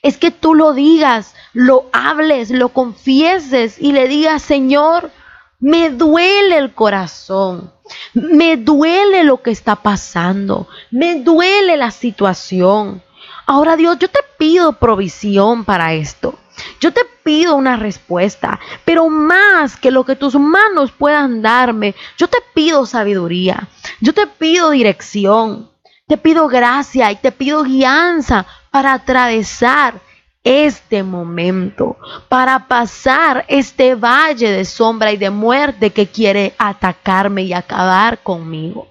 Es 0.00 0.16
que 0.16 0.30
tú 0.30 0.54
lo 0.54 0.72
digas, 0.72 1.34
lo 1.52 1.90
hables, 1.92 2.50
lo 2.50 2.70
confieses 2.70 3.78
y 3.78 3.92
le 3.92 4.08
digas, 4.08 4.40
Señor, 4.40 5.10
me 5.58 5.90
duele 5.90 6.56
el 6.56 6.72
corazón. 6.72 7.74
Me 8.14 8.56
duele 8.56 9.22
lo 9.22 9.42
que 9.42 9.50
está 9.50 9.76
pasando. 9.76 10.68
Me 10.90 11.16
duele 11.16 11.76
la 11.76 11.90
situación. 11.90 13.02
Ahora 13.46 13.76
Dios, 13.76 13.98
yo 13.98 14.08
te 14.08 14.20
pido 14.38 14.72
provisión 14.72 15.64
para 15.64 15.94
esto. 15.94 16.38
Yo 16.80 16.92
te 16.92 17.02
pido 17.22 17.54
una 17.54 17.76
respuesta, 17.76 18.58
pero 18.84 19.08
más 19.08 19.76
que 19.76 19.90
lo 19.90 20.04
que 20.04 20.16
tus 20.16 20.34
manos 20.34 20.90
puedan 20.90 21.42
darme, 21.42 21.94
yo 22.16 22.28
te 22.28 22.38
pido 22.54 22.86
sabiduría, 22.86 23.68
yo 24.00 24.14
te 24.14 24.26
pido 24.26 24.70
dirección, 24.70 25.70
te 26.06 26.16
pido 26.16 26.48
gracia 26.48 27.12
y 27.12 27.16
te 27.16 27.30
pido 27.32 27.62
guianza 27.62 28.46
para 28.70 28.94
atravesar 28.94 30.00
este 30.44 31.02
momento, 31.02 31.96
para 32.28 32.68
pasar 32.68 33.44
este 33.48 33.94
valle 33.94 34.50
de 34.50 34.64
sombra 34.64 35.12
y 35.12 35.16
de 35.16 35.30
muerte 35.30 35.90
que 35.90 36.06
quiere 36.06 36.54
atacarme 36.56 37.42
y 37.42 37.52
acabar 37.52 38.22
conmigo. 38.22 38.88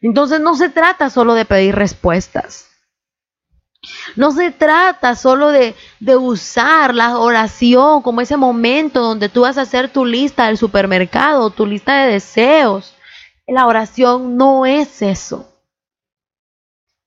Entonces 0.00 0.40
no 0.40 0.56
se 0.56 0.70
trata 0.70 1.10
solo 1.10 1.34
de 1.34 1.44
pedir 1.44 1.74
respuestas. 1.74 2.69
No 4.16 4.32
se 4.32 4.50
trata 4.50 5.16
solo 5.16 5.48
de, 5.48 5.74
de, 6.00 6.16
usar 6.16 6.94
la 6.94 7.18
oración 7.18 8.02
como 8.02 8.20
ese 8.20 8.36
momento 8.36 9.00
donde 9.00 9.28
tú 9.28 9.42
vas 9.42 9.56
a 9.56 9.62
hacer 9.62 9.90
tu 9.90 10.04
lista 10.04 10.46
del 10.46 10.58
supermercado, 10.58 11.50
tu 11.50 11.64
lista 11.66 12.02
de 12.04 12.12
deseos. 12.12 12.94
La 13.46 13.66
oración 13.66 14.36
no 14.36 14.66
es 14.66 15.00
eso. 15.00 15.50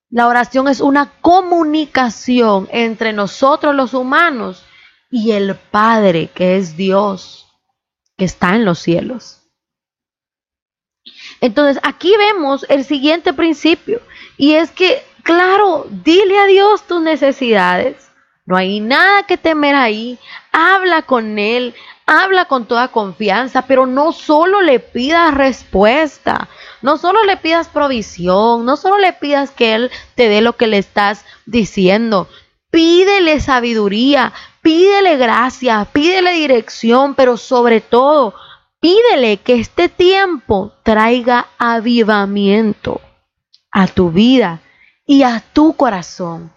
La 0.09 0.27
oración 0.27 0.67
es 0.67 0.79
una 0.79 1.11
comunicación 1.21 2.67
entre 2.71 3.13
nosotros 3.13 3.73
los 3.73 3.93
humanos 3.93 4.63
y 5.09 5.31
el 5.31 5.55
Padre, 5.55 6.29
que 6.33 6.57
es 6.57 6.77
Dios, 6.77 7.47
que 8.17 8.25
está 8.25 8.55
en 8.55 8.65
los 8.65 8.79
cielos. 8.79 9.41
Entonces, 11.41 11.81
aquí 11.83 12.13
vemos 12.15 12.65
el 12.69 12.83
siguiente 12.85 13.33
principio, 13.33 14.01
y 14.37 14.53
es 14.53 14.71
que, 14.71 15.03
claro, 15.23 15.87
dile 15.89 16.37
a 16.39 16.45
Dios 16.45 16.83
tus 16.83 17.01
necesidades. 17.01 17.95
No 18.45 18.57
hay 18.57 18.79
nada 18.81 19.23
que 19.23 19.37
temer 19.37 19.75
ahí. 19.75 20.19
Habla 20.51 21.03
con 21.03 21.39
Él, 21.39 21.73
habla 22.05 22.45
con 22.45 22.65
toda 22.65 22.89
confianza, 22.89 23.63
pero 23.63 23.85
no 23.85 24.11
solo 24.11 24.61
le 24.61 24.79
pidas 24.79 25.33
respuesta, 25.33 26.49
no 26.81 26.97
solo 26.97 27.23
le 27.23 27.37
pidas 27.37 27.69
provisión, 27.69 28.65
no 28.65 28.75
solo 28.75 28.97
le 28.97 29.13
pidas 29.13 29.51
que 29.51 29.73
Él 29.75 29.91
te 30.15 30.27
dé 30.27 30.41
lo 30.41 30.53
que 30.53 30.67
le 30.67 30.77
estás 30.77 31.25
diciendo. 31.45 32.27
Pídele 32.69 33.39
sabiduría, 33.39 34.33
pídele 34.61 35.15
gracia, 35.17 35.87
pídele 35.93 36.33
dirección, 36.33 37.15
pero 37.15 37.37
sobre 37.37 37.79
todo, 37.79 38.33
pídele 38.81 39.37
que 39.37 39.55
este 39.55 39.87
tiempo 39.87 40.73
traiga 40.83 41.47
avivamiento 41.57 42.99
a 43.71 43.87
tu 43.87 44.11
vida 44.11 44.62
y 45.05 45.23
a 45.23 45.43
tu 45.53 45.75
corazón 45.75 46.51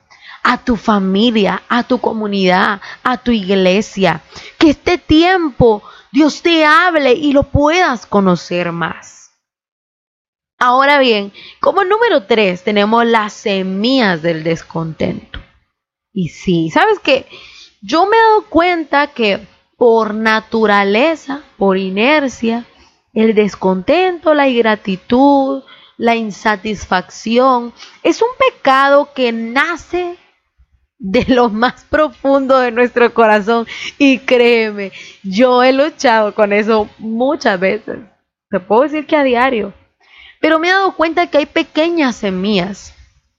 a 0.49 0.59
tu 0.59 0.76
familia, 0.76 1.65
a 1.69 1.83
tu 1.83 1.99
comunidad, 1.99 2.81
a 3.03 3.19
tu 3.19 3.33
iglesia. 3.33 4.23
Que 4.59 4.71
este 4.71 4.97
tiempo 4.97 5.83
Dios 6.12 6.41
te 6.41 6.65
hable 6.65 7.15
y 7.15 7.33
lo 7.33 7.43
puedas 7.43 8.07
conocer 8.07 8.71
más. 8.71 9.33
Ahora 10.57 11.00
bien, 11.00 11.33
como 11.61 11.83
número 11.83 12.26
tres 12.26 12.62
tenemos 12.62 13.05
las 13.05 13.33
semillas 13.33 14.23
del 14.23 14.45
descontento. 14.45 15.41
Y 16.12 16.29
sí, 16.29 16.71
¿sabes 16.71 17.00
qué? 17.00 17.26
Yo 17.83 18.07
me 18.07 18.17
he 18.17 18.21
dado 18.21 18.45
cuenta 18.49 19.09
que 19.09 19.45
por 19.76 20.15
naturaleza, 20.15 21.43
por 21.59 21.76
inercia, 21.76 22.67
el 23.12 23.35
descontento, 23.35 24.33
la 24.33 24.49
ingratitud, 24.49 25.65
la 25.97 26.15
insatisfacción, 26.15 27.73
es 28.03 28.23
un 28.23 28.29
pecado 28.38 29.12
que 29.15 29.33
nace 29.33 30.17
de 30.99 31.25
lo 31.29 31.50
más 31.50 31.85
profundo 31.85 32.59
de 32.59 32.73
nuestro 32.73 33.12
corazón. 33.12 33.67
Y 33.99 34.19
créeme, 34.21 34.93
yo 35.23 35.62
he 35.62 35.73
luchado 35.73 36.35
con 36.35 36.53
eso 36.53 36.88
muchas 36.99 37.59
veces. 37.61 37.99
Te 38.50 38.61
puedo 38.61 38.83
decir 38.83 39.07
que 39.07 39.17
a 39.17 39.25
diario. 39.25 39.75
Pero 40.41 40.59
me 40.59 40.69
he 40.69 40.73
dado 40.73 40.95
cuenta 40.95 41.26
que 41.26 41.38
hay 41.38 41.47
pequeñas 41.47 42.17
semillas 42.17 42.96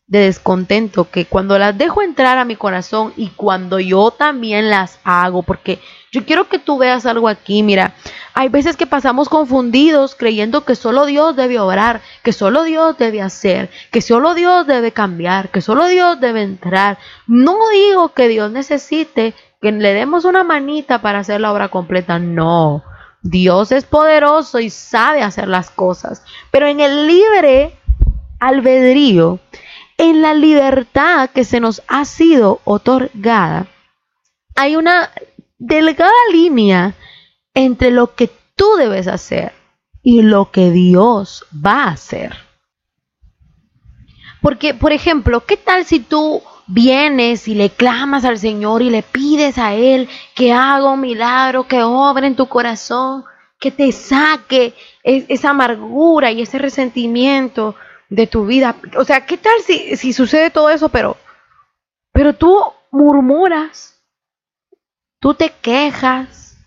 de 0.07 0.19
descontento 0.19 1.09
que 1.09 1.25
cuando 1.25 1.59
las 1.59 1.77
dejo 1.77 2.01
entrar 2.01 2.37
a 2.37 2.45
mi 2.45 2.55
corazón 2.55 3.11
y 3.17 3.27
cuando 3.29 3.77
yo 3.79 4.11
también 4.11 4.69
las 4.69 4.99
hago, 5.03 5.43
porque 5.43 5.79
yo 6.13 6.25
quiero 6.25 6.47
que 6.47 6.59
tú 6.59 6.77
veas 6.77 7.05
algo 7.05 7.27
aquí, 7.27 7.61
mira, 7.61 7.93
hay 8.33 8.47
veces 8.47 8.77
que 8.77 8.87
pasamos 8.87 9.27
confundidos 9.27 10.15
creyendo 10.15 10.63
que 10.63 10.75
solo 10.75 11.05
Dios 11.05 11.35
debe 11.35 11.59
obrar, 11.59 12.01
que 12.23 12.31
solo 12.31 12.63
Dios 12.63 12.97
debe 12.97 13.21
hacer, 13.21 13.69
que 13.91 14.01
solo 14.01 14.33
Dios 14.33 14.65
debe 14.65 14.93
cambiar, 14.93 15.49
que 15.49 15.59
solo 15.59 15.87
Dios 15.87 16.21
debe 16.21 16.41
entrar. 16.41 16.97
No 17.27 17.57
digo 17.73 18.13
que 18.13 18.29
Dios 18.29 18.49
necesite 18.49 19.33
que 19.61 19.73
le 19.73 19.93
demos 19.93 20.23
una 20.23 20.45
manita 20.45 21.01
para 21.01 21.19
hacer 21.19 21.41
la 21.41 21.51
obra 21.51 21.67
completa, 21.67 22.17
no. 22.17 22.83
Dios 23.23 23.73
es 23.73 23.83
poderoso 23.83 24.59
y 24.59 24.69
sabe 24.69 25.21
hacer 25.21 25.49
las 25.49 25.69
cosas, 25.69 26.23
pero 26.49 26.67
en 26.67 26.79
el 26.79 27.07
libre 27.07 27.77
albedrío, 28.39 29.39
en 29.97 30.21
la 30.21 30.33
libertad 30.33 31.29
que 31.31 31.43
se 31.43 31.59
nos 31.59 31.81
ha 31.87 32.05
sido 32.05 32.61
otorgada, 32.63 33.67
hay 34.55 34.75
una 34.75 35.11
delgada 35.57 36.11
línea 36.31 36.95
entre 37.53 37.91
lo 37.91 38.13
que 38.15 38.29
tú 38.55 38.75
debes 38.77 39.07
hacer 39.07 39.53
y 40.03 40.21
lo 40.21 40.51
que 40.51 40.71
Dios 40.71 41.45
va 41.53 41.85
a 41.85 41.91
hacer. 41.91 42.35
Porque, 44.41 44.73
por 44.73 44.91
ejemplo, 44.91 45.45
¿qué 45.45 45.57
tal 45.57 45.83
si 45.85 45.99
tú 45.99 46.41
vienes 46.67 47.47
y 47.47 47.55
le 47.55 47.69
clamas 47.69 48.23
al 48.23 48.37
Señor 48.37 48.81
y 48.81 48.89
le 48.89 49.01
pides 49.01 49.57
a 49.57 49.73
Él 49.73 50.07
que 50.35 50.53
haga 50.53 50.91
un 50.91 51.01
milagro, 51.01 51.67
que 51.67 51.81
obre 51.81 52.27
en 52.27 52.35
tu 52.35 52.47
corazón, 52.47 53.23
que 53.59 53.71
te 53.71 53.91
saque 53.91 54.73
esa 55.03 55.49
amargura 55.49 56.31
y 56.31 56.41
ese 56.41 56.59
resentimiento 56.59 57.75
de 58.09 58.27
tu 58.27 58.45
vida? 58.45 58.75
O 58.97 59.03
sea, 59.03 59.25
¿qué 59.25 59.37
tal 59.37 59.59
si, 59.65 59.95
si 59.97 60.13
sucede 60.13 60.49
todo 60.49 60.69
eso, 60.69 60.89
pero, 60.89 61.17
pero 62.11 62.33
tú 62.33 62.57
murmuras, 62.91 64.01
tú 65.19 65.33
te 65.33 65.49
quejas, 65.49 66.57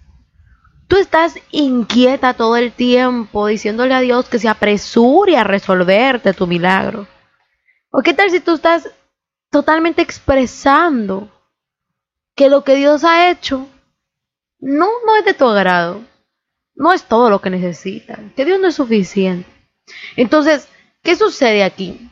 tú 0.86 0.96
estás 0.96 1.34
inquieta 1.50 2.34
todo 2.34 2.56
el 2.56 2.72
tiempo 2.72 3.46
diciéndole 3.46 3.94
a 3.94 4.00
Dios 4.00 4.28
que 4.28 4.38
se 4.38 4.48
apresure 4.48 5.36
a 5.36 5.44
resolverte 5.44 6.34
tu 6.34 6.46
milagro? 6.46 7.06
¿O 7.90 8.02
qué 8.02 8.14
tal 8.14 8.30
si 8.30 8.40
tú 8.40 8.54
estás 8.54 8.88
totalmente 9.50 10.02
expresando 10.02 11.28
que 12.36 12.48
lo 12.48 12.64
que 12.64 12.76
Dios 12.76 13.04
ha 13.04 13.30
hecho 13.30 13.68
no, 14.60 14.88
no 15.06 15.16
es 15.16 15.24
de 15.24 15.34
tu 15.34 15.46
agrado, 15.46 16.02
no 16.74 16.92
es 16.92 17.04
todo 17.04 17.30
lo 17.30 17.40
que 17.40 17.50
necesitas, 17.50 18.18
que 18.36 18.44
Dios 18.44 18.60
no 18.60 18.68
es 18.68 18.74
suficiente. 18.74 19.48
Entonces, 20.16 20.68
¿qué 21.02 21.16
sucede 21.16 21.64
aquí? 21.64 22.10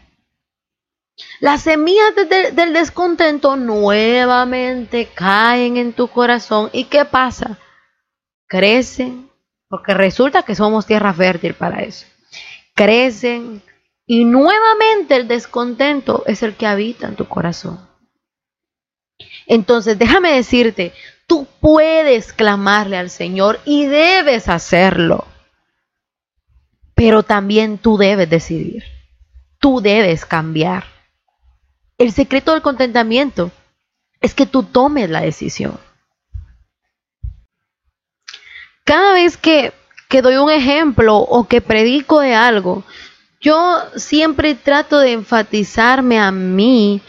Las 1.41 1.63
semillas 1.63 2.15
del 2.53 2.73
descontento 2.73 3.57
nuevamente 3.57 5.09
caen 5.15 5.77
en 5.77 5.93
tu 5.93 6.09
corazón 6.09 6.71
y 6.73 6.85
¿qué 6.85 7.05
pasa? 7.05 7.59
Crecen, 8.47 9.29
porque 9.69 9.95
resulta 9.95 10.43
que 10.43 10.55
somos 10.55 10.87
tierra 10.87 11.13
fértil 11.13 11.55
para 11.55 11.83
eso. 11.83 12.07
Crecen, 12.75 13.63
y 14.07 14.25
nuevamente 14.25 15.17
el 15.17 15.29
descontento 15.29 16.25
es 16.27 16.43
el 16.43 16.55
que 16.55 16.67
habita 16.67 17.09
en 17.09 17.15
tu 17.15 17.29
corazón. 17.29 17.79
Entonces, 19.47 19.99
déjame 19.99 20.33
decirte, 20.33 20.95
tú 21.27 21.47
puedes 21.61 22.33
clamarle 22.33 22.97
al 22.97 23.11
Señor 23.11 23.61
y 23.67 23.85
debes 23.85 24.49
hacerlo. 24.49 25.27
Pero 26.99 27.23
también 27.23 27.79
tú 27.79 27.97
debes 27.97 28.29
decidir. 28.29 28.83
Tú 29.61 29.81
debes 29.81 30.27
cambiar. 30.27 30.83
El 31.97 32.11
secreto 32.11 32.53
del 32.53 32.61
contentamiento 32.61 33.53
es 34.21 34.35
que 34.35 34.47
tú 34.47 34.65
tomes 34.65 35.09
la 35.09 35.21
decisión. 35.21 35.79
Cada 38.83 39.13
vez 39.13 39.37
que, 39.37 39.73
que 40.09 40.23
doy 40.23 40.39
un 40.39 40.51
ejemplo 40.51 41.19
o 41.19 41.47
que 41.47 41.61
predico 41.61 42.19
de 42.19 42.35
algo, 42.35 42.83
yo 43.41 43.81
siempre 43.95 44.57
trato 44.57 44.99
de 44.99 45.13
enfatizarme 45.13 46.19
a 46.19 46.33
mí 46.33 47.01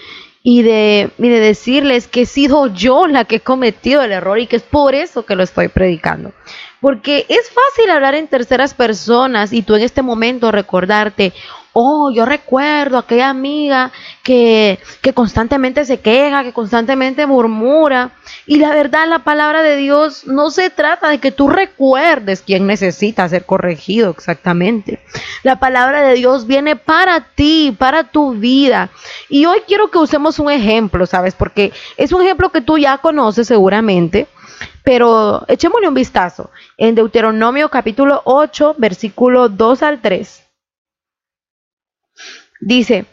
y 0.41 0.63
de, 0.63 1.11
y 1.17 1.27
de 1.27 1.39
decirles 1.39 2.07
que 2.07 2.21
he 2.21 2.25
sido 2.25 2.67
yo 2.67 3.07
la 3.07 3.25
que 3.25 3.37
he 3.37 3.39
cometido 3.41 4.01
el 4.01 4.11
error 4.11 4.39
y 4.39 4.47
que 4.47 4.55
es 4.55 4.63
por 4.63 4.95
eso 4.95 5.25
que 5.25 5.35
lo 5.35 5.43
estoy 5.43 5.67
predicando. 5.67 6.31
Porque 6.79 7.25
es 7.27 7.51
fácil 7.51 7.91
hablar 7.91 8.15
en 8.15 8.27
terceras 8.27 8.73
personas 8.73 9.51
y 9.51 9.63
tú 9.63 9.75
en 9.75 9.81
este 9.81 10.01
momento 10.01 10.49
recordarte, 10.49 11.33
oh, 11.73 12.09
yo 12.13 12.25
recuerdo 12.25 12.95
a 12.95 13.01
aquella 13.01 13.29
amiga 13.29 13.91
que, 14.23 14.79
que 15.01 15.13
constantemente 15.13 15.83
se 15.83 15.99
queja, 15.99 16.43
que 16.43 16.53
constantemente 16.53 17.25
murmura. 17.25 18.11
Y 18.49 18.57
la 18.57 18.73
verdad, 18.73 19.07
la 19.07 19.19
palabra 19.19 19.61
de 19.61 19.75
Dios 19.77 20.25
no 20.25 20.49
se 20.49 20.71
trata 20.71 21.07
de 21.07 21.19
que 21.19 21.31
tú 21.31 21.49
recuerdes 21.49 22.41
quién 22.41 22.65
necesita 22.65 23.29
ser 23.29 23.45
corregido 23.45 24.09
exactamente. 24.09 24.99
La 25.43 25.59
palabra 25.59 26.01
de 26.01 26.15
Dios 26.15 26.47
viene 26.47 26.75
para 26.75 27.21
ti, 27.35 27.75
para 27.77 28.05
tu 28.05 28.33
vida. 28.33 28.89
Y 29.29 29.45
hoy 29.45 29.59
quiero 29.67 29.91
que 29.91 29.99
usemos 29.99 30.39
un 30.39 30.49
ejemplo, 30.49 31.05
¿sabes? 31.05 31.35
Porque 31.35 31.71
es 31.95 32.11
un 32.11 32.23
ejemplo 32.23 32.49
que 32.49 32.61
tú 32.61 32.79
ya 32.79 32.97
conoces 32.97 33.45
seguramente. 33.45 34.27
Pero 34.83 35.45
echémosle 35.47 35.87
un 35.87 35.93
vistazo 35.93 36.49
en 36.75 36.95
Deuteronomio 36.95 37.69
capítulo 37.69 38.23
8, 38.25 38.77
versículo 38.79 39.49
2 39.49 39.83
al 39.83 40.01
3. 40.01 40.43
Dice, 42.61 43.05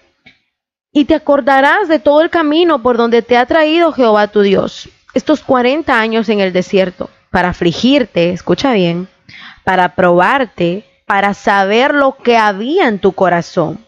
y 0.93 1.05
te 1.05 1.15
acordarás 1.15 1.89
de 1.89 1.99
todo 1.99 2.23
el 2.23 2.31
camino 2.31 2.81
por 2.81 2.97
donde 2.97 3.21
te 3.21 3.37
ha 3.37 3.45
traído 3.45 3.93
Jehová 3.93 4.29
tu 4.29 4.41
Dios, 4.41 4.89
estos 5.17 5.41
40 5.41 5.99
años 5.99 6.29
en 6.29 6.41
el 6.41 6.53
desierto, 6.53 7.09
para 7.31 7.49
afligirte, 7.49 8.31
escucha 8.33 8.75
bien, 8.75 9.09
para 9.65 9.95
probarte, 9.95 10.85
para 11.07 11.33
saber 11.33 11.95
lo 11.95 12.19
que 12.19 12.37
había 12.37 12.87
en 12.87 12.99
tu 12.99 13.13
corazón, 13.13 13.83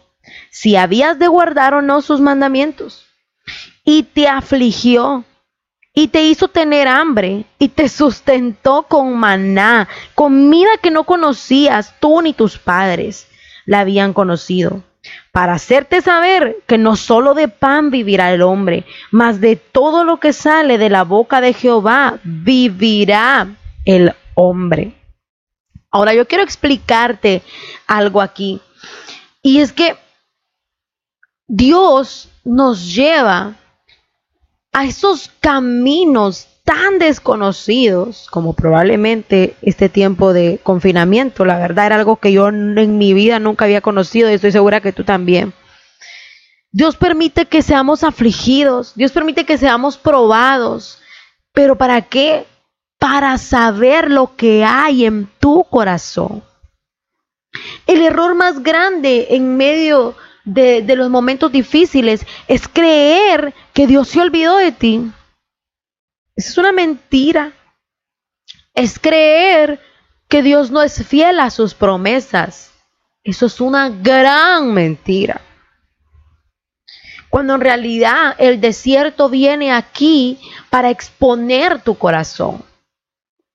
si 0.51 0.77
habías 0.77 1.19
de 1.19 1.29
guardar 1.29 1.75
o 1.75 1.83
no 1.83 2.01
sus 2.01 2.19
mandamientos. 2.21 3.05
Y 3.85 4.05
te 4.05 4.27
afligió 4.27 5.25
y 5.93 6.09
te 6.09 6.23
hizo 6.23 6.49
tener 6.49 6.89
hambre 6.89 7.45
y 7.59 7.69
te 7.69 7.91
sustentó 7.91 8.85
con 8.85 9.15
maná, 9.15 9.87
comida 10.15 10.71
que 10.83 10.91
no 10.91 11.05
conocías 11.05 11.95
tú 12.01 12.23
ni 12.23 12.33
tus 12.33 12.59
padres 12.59 13.29
la 13.67 13.81
habían 13.81 14.15
conocido 14.15 14.83
para 15.33 15.55
hacerte 15.55 16.01
saber 16.03 16.59
que 16.67 16.79
no 16.79 16.97
solo 16.97 17.35
de 17.35 17.49
pan 17.49 17.91
vivirá 17.91 18.33
el 18.33 18.43
hombre, 18.43 18.85
mas 19.11 19.41
de 19.41 19.57
todo 19.57 20.05
lo 20.05 20.19
que 20.19 20.33
sale 20.33 20.79
de 20.79 20.91
la 20.91 21.05
boca 21.05 21.41
de 21.41 21.53
Jehová 21.53 22.19
vivirá 22.25 23.49
el 23.85 24.15
hombre. 24.35 24.95
Ahora 25.91 26.15
yo 26.15 26.27
quiero 26.27 26.45
explicarte 26.45 27.43
algo 27.87 28.21
aquí. 28.21 28.61
Y 29.43 29.61
es 29.61 29.73
que 29.73 29.97
Dios 31.47 32.29
nos 32.45 32.95
lleva 32.95 33.55
a 34.73 34.85
esos 34.85 35.31
caminos 35.41 36.47
tan 36.69 36.99
desconocidos 36.99 38.27
como 38.31 38.53
probablemente 38.53 39.57
este 39.63 39.89
tiempo 39.89 40.35
de 40.35 40.61
confinamiento. 40.63 41.47
La 41.47 41.57
verdad 41.57 41.87
era 41.87 41.97
algo 41.97 42.17
que 42.17 42.31
yo 42.31 42.49
en 42.49 42.99
mi 42.99 43.15
vida 43.15 43.39
nunca 43.39 43.65
había 43.65 43.81
conocido 43.81 44.31
y 44.31 44.35
estoy 44.35 44.53
segura 44.53 44.83
que 44.83 44.93
tú 44.93 45.03
también. 45.03 45.55
Dios 46.71 46.97
permite 46.97 47.47
que 47.47 47.63
seamos 47.63 48.05
afligidos, 48.05 48.95
Dios 48.95 49.13
permite 49.13 49.47
que 49.47 49.57
seamos 49.57 49.97
probados, 49.97 50.99
pero 51.55 51.77
¿para 51.77 52.03
qué? 52.03 52.45
Para 52.99 53.39
saber 53.39 54.11
lo 54.11 54.37
que 54.37 54.63
hay 54.63 55.07
en 55.07 55.27
tu 55.41 55.65
corazón. 55.65 56.43
El 57.87 58.03
error 58.03 58.35
más 58.35 58.63
grande 58.63 59.29
en 59.31 59.57
medio 59.57 60.17
de, 60.45 60.85
los 60.97 61.09
momentos 61.09 61.51
difíciles 61.51 62.27
es 62.47 62.69
creer 62.69 63.55
que 63.73 63.87
Dios 63.87 64.09
se 64.09 64.21
olvidó 64.21 64.59
de 64.59 64.73
ti. 64.73 65.11
Es 66.39 66.57
una 66.57 66.71
mentira. 66.71 67.53
Es 68.73 69.01
creer 69.01 69.81
que 70.29 70.41
Dios 70.41 70.71
no 70.71 70.83
es 70.83 71.05
fiel 71.05 71.41
a 71.41 71.51
sus 71.51 71.75
promesas. 71.75 72.71
Eso 73.25 73.47
es 73.47 73.61
una 73.61 73.89
gran 73.89 74.73
mentira. 74.73 75.41
Cuando 77.29 77.57
en 77.57 77.61
realidad 77.61 78.37
el 78.39 78.61
desierto 78.61 79.29
viene 79.29 79.73
aquí 79.73 80.39
para 80.71 80.91
exponer 80.91 81.83
tu 81.83 81.99
corazón. 81.99 82.65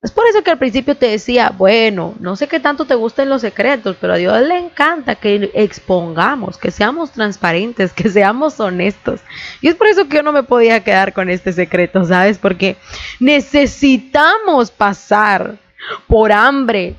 Es 0.03 0.11
por 0.11 0.27
eso 0.27 0.43
que 0.43 0.51
al 0.51 0.57
principio 0.57 0.97
te 0.97 1.07
decía, 1.07 1.53
bueno, 1.57 2.13
no 2.19 2.35
sé 2.35 2.49
qué 2.49 2.59
tanto 2.59 2.83
te 2.83 2.93
gusten 2.93 3.29
los 3.29 3.39
secretos, 3.39 3.95
pero 4.01 4.13
a 4.13 4.17
Dios 4.17 4.37
le 4.41 4.57
encanta 4.57 5.15
que 5.15 5.49
expongamos, 5.53 6.57
que 6.57 6.71
seamos 6.71 7.11
transparentes, 7.11 7.93
que 7.95 8.09
seamos 8.09 8.59
honestos. 8.59 9.21
Y 9.61 9.69
es 9.69 9.75
por 9.75 9.87
eso 9.87 10.09
que 10.09 10.17
yo 10.17 10.23
no 10.23 10.33
me 10.33 10.43
podía 10.43 10.83
quedar 10.83 11.13
con 11.13 11.29
este 11.29 11.53
secreto, 11.53 12.03
¿sabes? 12.03 12.37
Porque 12.37 12.75
necesitamos 13.21 14.71
pasar 14.71 15.57
por 16.05 16.33
hambre, 16.33 16.95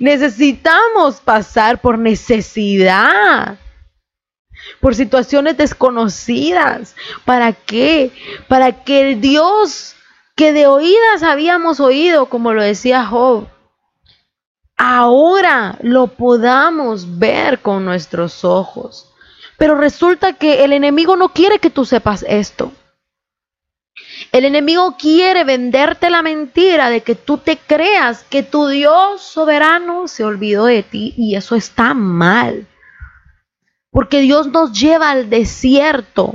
necesitamos 0.00 1.20
pasar 1.20 1.80
por 1.80 1.96
necesidad, 1.96 3.56
por 4.80 4.96
situaciones 4.96 5.56
desconocidas. 5.56 6.96
¿Para 7.24 7.52
qué? 7.52 8.10
Para 8.48 8.82
que 8.82 9.12
el 9.12 9.20
Dios 9.20 9.94
que 10.34 10.52
de 10.52 10.66
oídas 10.66 11.22
habíamos 11.22 11.80
oído, 11.80 12.26
como 12.26 12.52
lo 12.52 12.62
decía 12.62 13.04
Job, 13.04 13.46
ahora 14.76 15.78
lo 15.82 16.08
podamos 16.08 17.18
ver 17.18 17.60
con 17.60 17.84
nuestros 17.84 18.44
ojos. 18.44 19.12
Pero 19.58 19.76
resulta 19.76 20.32
que 20.32 20.64
el 20.64 20.72
enemigo 20.72 21.16
no 21.16 21.28
quiere 21.28 21.58
que 21.58 21.70
tú 21.70 21.84
sepas 21.84 22.24
esto. 22.26 22.72
El 24.32 24.44
enemigo 24.44 24.96
quiere 24.98 25.44
venderte 25.44 26.10
la 26.10 26.22
mentira 26.22 26.88
de 26.88 27.02
que 27.02 27.14
tú 27.14 27.38
te 27.38 27.58
creas 27.58 28.24
que 28.24 28.42
tu 28.42 28.66
Dios 28.68 29.20
soberano 29.20 30.08
se 30.08 30.24
olvidó 30.24 30.64
de 30.64 30.82
ti 30.82 31.14
y 31.16 31.36
eso 31.36 31.54
está 31.54 31.94
mal. 31.94 32.66
Porque 33.90 34.20
Dios 34.20 34.48
nos 34.48 34.72
lleva 34.72 35.10
al 35.10 35.28
desierto. 35.28 36.34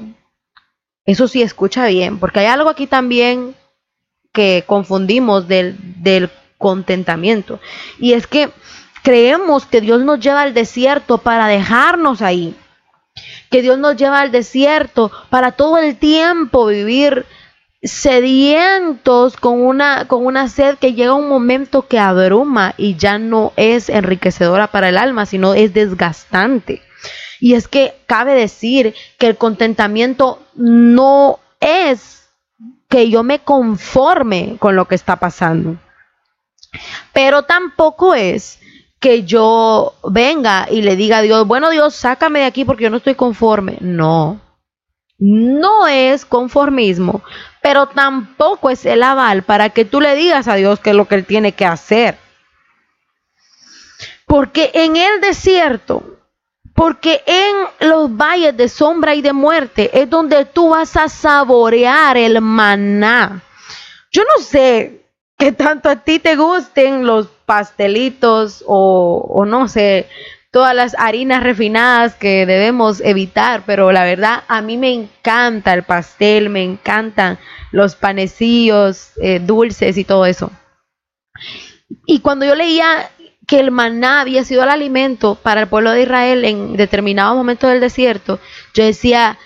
Eso 1.06 1.28
sí, 1.28 1.42
escucha 1.42 1.88
bien, 1.88 2.20
porque 2.20 2.42
hay 2.42 2.46
algo 2.46 2.70
aquí 2.70 2.86
también 2.86 3.56
que 4.38 4.64
confundimos 4.68 5.48
del, 5.48 6.30
contentamiento. 6.60 7.60
Y 8.00 8.14
es 8.14 8.28
que 8.28 8.52
creemos 9.02 9.66
que 9.66 9.82
Dios 9.82 10.02
nos 10.02 10.20
lleva 10.20 10.44
al 10.44 10.54
desierto 10.54 11.18
para 11.18 11.48
dejarnos 11.48 12.22
ahí. 12.22 12.56
Que 13.50 13.64
Dios 13.64 13.80
nos 13.80 13.96
lleva 13.96 14.22
al 14.22 14.32
desierto 14.32 15.12
para 15.32 15.54
todo 15.54 15.80
el 15.80 15.98
tiempo 15.98 16.68
vivir 16.68 17.26
sedientos 17.82 19.38
con 19.38 19.60
una, 19.60 20.08
con 20.08 20.24
una 20.24 20.50
sed 20.50 20.78
que 20.78 20.94
llega 20.94 21.14
un 21.14 21.30
momento 21.30 21.88
que 21.88 21.98
abruma 21.98 22.76
y 22.78 22.96
ya 22.96 23.18
no 23.18 23.54
es 23.56 23.90
enriquecedora 23.90 24.68
para 24.68 24.90
el 24.90 25.00
alma, 25.00 25.26
sino 25.26 25.56
es 25.56 25.74
desgastante. 25.74 26.84
Y 27.40 27.56
es 27.56 27.68
que 27.68 27.96
cabe 28.06 28.36
decir 28.36 28.94
que 29.18 29.28
el 29.28 29.38
contentamiento 29.38 30.44
no 30.56 31.40
es 31.60 32.17
que 32.90 33.10
yo 33.10 33.24
me 33.24 33.40
conforme 33.40 34.58
con 34.60 34.76
lo 34.76 34.88
que 34.88 34.96
está 34.96 35.18
pasando, 35.18 35.78
pero 37.14 37.44
tampoco 37.44 38.14
es 38.16 38.60
que 39.00 39.24
yo 39.24 39.94
venga 40.04 40.68
y 40.70 40.82
le 40.82 40.96
diga 40.96 41.20
a 41.20 41.22
Dios, 41.22 41.46
bueno 41.46 41.70
Dios, 41.70 41.96
sácame 41.96 42.40
de 42.40 42.46
aquí 42.46 42.66
porque 42.66 42.86
yo 42.86 42.90
no 42.90 42.98
estoy 42.98 43.16
conforme. 43.16 43.78
No, 43.80 44.40
no 45.20 45.88
es 45.88 46.26
conformismo, 46.26 47.22
pero 47.62 47.88
tampoco 47.88 48.70
es 48.70 48.86
el 48.86 49.04
aval 49.04 49.44
para 49.44 49.70
que 49.70 49.86
tú 49.86 50.02
le 50.02 50.16
digas 50.16 50.48
a 50.48 50.56
Dios 50.56 50.80
qué 50.80 50.92
es 50.92 50.96
lo 50.96 51.08
que 51.08 51.16
Él 51.16 51.26
tiene 51.26 51.54
que 51.54 51.66
hacer. 51.66 52.18
Porque 54.26 54.72
en 54.74 54.98
el 54.98 55.22
desierto, 55.22 56.17
porque 56.78 57.24
en 57.26 57.88
los 57.90 58.16
valles 58.16 58.56
de 58.56 58.70
sombra 58.70 59.16
y 59.16 59.24
de 59.24 59.34
muerte 59.34 59.90
es 60.00 60.08
donde 60.08 60.46
tú 60.46 60.70
vas 60.70 60.96
a 60.96 61.10
saborear 61.10 62.18
el 62.18 62.40
maná. 62.40 63.42
Yo 64.12 64.22
no 64.22 64.44
sé 64.44 65.02
qué 65.40 65.52
tanto 65.52 65.90
a 65.90 65.96
ti 65.96 66.20
te 66.20 66.36
gusten 66.36 67.04
los 67.04 67.30
pastelitos 67.48 68.64
o, 68.68 69.26
o 69.28 69.44
no 69.44 69.68
sé, 69.68 70.08
todas 70.52 70.76
las 70.76 70.96
harinas 71.00 71.42
refinadas 71.42 72.14
que 72.14 72.46
debemos 72.46 73.02
evitar, 73.02 73.64
pero 73.66 73.92
la 73.92 74.04
verdad 74.04 74.44
a 74.48 74.62
mí 74.62 74.78
me 74.78 74.94
encanta 74.94 75.74
el 75.74 75.82
pastel, 75.82 76.52
me 76.52 76.64
encantan 76.64 77.40
los 77.72 77.96
panecillos 77.96 79.14
eh, 79.20 79.40
dulces 79.40 79.98
y 79.98 80.04
todo 80.04 80.28
eso. 80.28 80.52
Y 82.06 82.20
cuando 82.20 82.46
yo 82.46 82.54
leía 82.54 83.10
que 83.48 83.60
el 83.60 83.72
maná 83.72 84.22
había 84.22 84.44
sido 84.44 84.64
el 84.64 84.70
alimento 84.70 85.36
para 85.36 85.62
el 85.62 85.68
pueblo 85.68 85.92
de 85.92 86.04
Israel 86.04 86.44
en 86.44 86.76
determinado 86.76 87.34
momento 87.34 87.68
del 87.68 87.80
desierto, 87.80 88.40
yo 88.74 88.84
decía, 88.84 89.40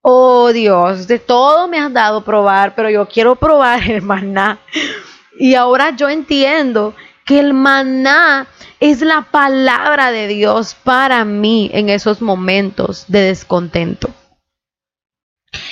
oh 0.00 0.52
Dios, 0.52 1.08
de 1.08 1.18
todo 1.18 1.66
me 1.66 1.80
has 1.80 1.92
dado 1.92 2.22
probar, 2.24 2.76
pero 2.76 2.88
yo 2.88 3.06
quiero 3.08 3.34
probar 3.34 3.90
el 3.90 4.00
maná. 4.02 4.60
Y 5.38 5.56
ahora 5.56 5.90
yo 5.90 6.08
entiendo 6.08 6.94
que 7.24 7.40
el 7.40 7.52
maná 7.52 8.46
es 8.78 9.00
la 9.00 9.22
palabra 9.22 10.12
de 10.12 10.28
Dios 10.28 10.76
para 10.84 11.24
mí 11.24 11.68
en 11.74 11.88
esos 11.88 12.22
momentos 12.22 13.06
de 13.08 13.22
descontento, 13.22 14.10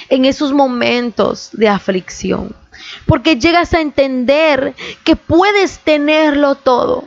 en 0.09 0.25
esos 0.25 0.53
momentos 0.53 1.51
de 1.53 1.69
aflicción, 1.69 2.57
porque 3.07 3.37
llegas 3.37 3.73
a 3.73 3.81
entender 3.81 4.75
que 5.05 5.15
puedes 5.15 5.79
tenerlo 5.79 6.57
todo, 6.57 7.05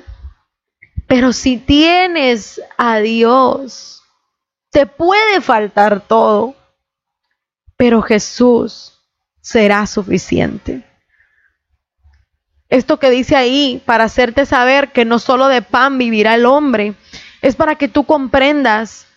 pero 1.07 1.33
si 1.33 1.57
tienes 1.57 2.61
a 2.77 2.97
Dios, 2.97 4.03
te 4.69 4.85
puede 4.85 5.41
faltar 5.41 6.01
todo, 6.01 6.55
pero 7.77 8.01
Jesús 8.01 8.93
será 9.41 9.87
suficiente. 9.87 10.83
Esto 12.69 12.99
que 12.99 13.09
dice 13.09 13.35
ahí, 13.35 13.81
para 13.85 14.03
hacerte 14.03 14.45
saber 14.45 14.91
que 14.91 15.05
no 15.05 15.19
solo 15.19 15.47
de 15.47 15.61
pan 15.61 15.97
vivirá 15.97 16.35
el 16.35 16.45
hombre, 16.45 16.95
es 17.41 17.55
para 17.55 17.75
que 17.75 17.87
tú 17.87 18.05
comprendas 18.05 19.07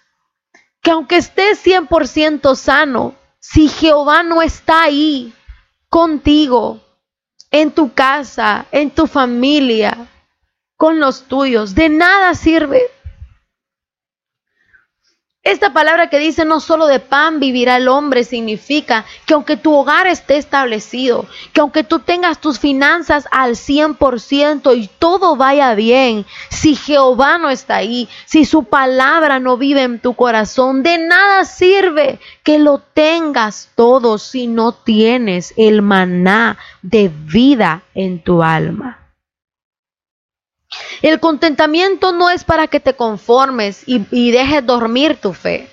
que 0.81 0.93
aunque 0.93 1.17
estés 1.17 1.65
100% 1.67 2.55
sano, 2.55 3.17
si 3.41 3.69
Jehová 3.69 4.23
no 4.23 4.41
está 4.41 4.85
ahí 4.85 5.35
contigo, 5.89 6.81
en 7.51 7.73
tu 7.73 7.93
casa, 7.93 8.67
en 8.71 8.91
tu 8.91 9.07
familia, 9.07 10.07
con 10.81 10.99
los 10.99 11.25
tuyos, 11.25 11.75
de 11.75 11.91
nada 11.91 12.35
sirve. 12.35 12.81
Esta 15.43 15.75
palabra 15.75 16.09
que 16.09 16.19
dice 16.19 16.47
no 16.47 16.59
solo 16.59 16.87
de 16.87 17.01
pan 17.01 17.39
vivirá 17.39 17.77
el 17.77 17.87
hombre 17.87 18.25
significa 18.25 19.05
que 19.27 19.35
aunque 19.35 19.59
tu 19.59 19.75
hogar 19.75 20.07
esté 20.07 20.39
establecido, 20.39 21.27
que 21.53 21.61
aunque 21.61 21.85
tú 21.85 21.99
tengas 21.99 22.41
tus 22.41 22.59
finanzas 22.59 23.29
al 23.31 23.57
100% 23.57 24.75
y 24.75 24.89
todo 24.99 25.37
vaya 25.37 25.75
bien, 25.75 26.25
si 26.49 26.75
Jehová 26.75 27.37
no 27.37 27.51
está 27.51 27.77
ahí, 27.77 28.09
si 28.25 28.47
su 28.47 28.65
palabra 28.65 29.39
no 29.39 29.59
vive 29.59 29.83
en 29.83 29.99
tu 29.99 30.15
corazón, 30.15 30.83
de 30.83 30.97
nada 30.97 31.45
sirve 31.45 32.21
que 32.43 32.59
lo 32.59 32.79
tengas 32.79 33.69
todo 33.75 34.17
si 34.17 34.47
no 34.47 34.73
tienes 34.73 35.53
el 35.59 35.83
maná 35.83 36.57
de 36.81 37.11
vida 37.11 37.83
en 37.93 38.25
tu 38.25 38.43
alma. 38.43 39.00
El 41.03 41.19
contentamiento 41.19 42.13
no 42.13 42.29
es 42.29 42.45
para 42.45 42.67
que 42.67 42.81
te 42.81 42.95
conformes 42.95 43.83
y, 43.87 44.31
dejes 44.31 44.65
dormir 44.67 45.17
tu 45.21 45.33
fe. 45.33 45.69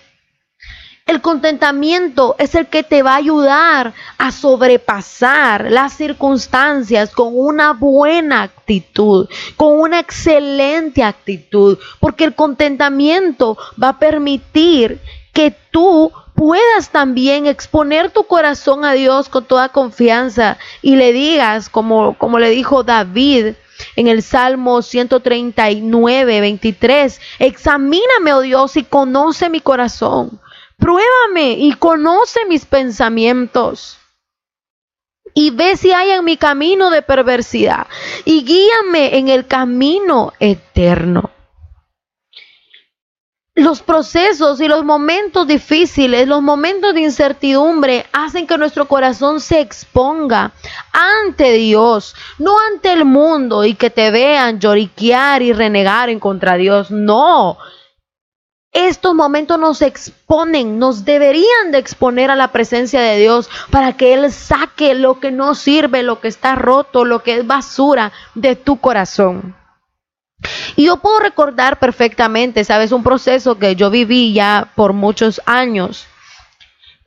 El 1.06 1.22
contentamiento 1.22 2.36
es 2.38 2.54
el 2.56 2.68
que 2.68 2.84
te 2.84 3.02
va 3.02 3.14
a 3.14 3.18
ayudar 3.18 3.94
a 4.18 4.32
sobrepasar 4.32 5.72
las 5.72 5.94
circunstancias 5.94 7.12
con 7.12 7.30
una 7.32 7.72
buena 7.72 8.44
actitud, 8.44 9.30
con 9.56 9.80
una 9.80 10.00
excelente 10.00 11.04
actitud, 11.04 11.78
porque 12.02 12.26
el 12.26 12.36
contentamiento 12.36 13.58
va 13.82 13.90
a 13.90 14.00
permitir 14.00 15.00
que 15.32 15.56
tú 15.72 16.12
puedas 16.36 16.90
también 16.90 17.48
exponer 17.48 18.12
tu 18.12 18.26
corazón 18.26 18.84
a 18.84 18.94
Dios 18.94 19.30
con 19.30 19.46
toda 19.46 19.70
confianza 19.70 20.58
y 20.82 20.98
le 20.98 21.14
digas, 21.14 21.70
como, 21.70 22.18
como 22.18 22.38
le 22.38 22.50
dijo 22.50 22.84
David, 22.84 23.56
en 23.96 24.08
el 24.08 24.24
Salmo 24.24 24.82
139, 24.82 26.42
23. 26.42 27.22
Examíname, 27.40 28.34
oh 28.34 28.42
Dios, 28.42 28.78
y 28.78 28.84
conoce 28.84 29.50
mi 29.50 29.62
corazón. 29.62 30.40
Pruébame 30.78 31.54
y 31.60 31.74
conoce 31.74 32.46
mis 32.46 32.66
pensamientos. 32.66 33.98
Y 35.34 35.52
ve 35.52 35.78
si 35.78 35.92
hay 35.92 36.12
en 36.12 36.26
mi 36.26 36.38
camino 36.38 36.90
de 36.90 37.02
perversidad. 37.02 37.88
Y 38.26 38.44
guíame 38.44 39.18
en 39.18 39.28
el 39.28 39.46
camino 39.46 40.34
eterno 40.40 41.32
los 43.58 43.82
procesos 43.82 44.62
y 44.62 44.68
los 44.68 44.86
momentos 44.86 45.48
difíciles, 45.48 46.28
los 46.28 46.44
momentos 46.44 46.94
de 46.94 47.02
incertidumbre 47.02 48.06
hacen 48.14 48.46
que 48.46 48.56
nuestro 48.56 48.88
corazón 48.88 49.42
se 49.42 49.60
exponga 49.60 50.52
ante 50.94 51.54
Dios, 51.54 52.16
no 52.38 52.54
ante 52.72 52.94
el 52.94 53.04
mundo 53.04 53.66
y 53.66 53.74
que 53.74 53.90
te 53.90 54.12
vean 54.12 54.60
lloriquear 54.60 55.42
y 55.42 55.54
renegar 55.54 56.10
en 56.10 56.20
contra 56.20 56.54
de 56.54 56.60
Dios. 56.60 56.92
No. 56.92 57.58
Estos 58.72 59.16
momentos 59.16 59.58
nos 59.58 59.82
exponen, 59.82 60.78
nos 60.78 61.04
deberían 61.04 61.72
de 61.72 61.80
exponer 61.80 62.30
a 62.30 62.36
la 62.36 62.52
presencia 62.52 63.02
de 63.02 63.18
Dios 63.18 63.50
para 63.72 63.94
que 63.94 64.14
Él 64.14 64.32
saque 64.32 64.94
lo 64.94 65.20
que 65.20 65.32
no 65.32 65.56
sirve, 65.56 66.04
lo 66.04 66.20
que 66.20 66.28
está 66.28 66.54
roto, 66.54 67.06
lo 67.06 67.24
que 67.24 67.38
es 67.38 67.48
basura 67.48 68.12
de 68.36 68.56
tu 68.56 68.80
corazón. 68.80 69.56
Y 70.76 70.86
yo 70.86 70.98
puedo 70.98 71.20
recordar 71.20 71.80
perfectamente, 71.80 72.64
sabes, 72.64 72.92
un 72.92 73.04
proceso 73.04 73.58
que 73.58 73.76
yo 73.76 73.90
viví 73.90 74.34
ya 74.34 74.72
por 74.76 74.94
muchos 74.94 75.42
años. 75.46 76.06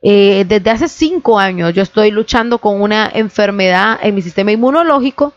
Eh, 0.03 0.45
desde 0.47 0.71
hace 0.71 0.87
cinco 0.87 1.37
años 1.37 1.75
yo 1.75 1.83
estoy 1.83 2.09
luchando 2.09 2.57
con 2.57 2.81
una 2.81 3.07
enfermedad 3.13 3.99
en 4.01 4.15
mi 4.15 4.23
sistema 4.23 4.51
inmunológico 4.51 5.35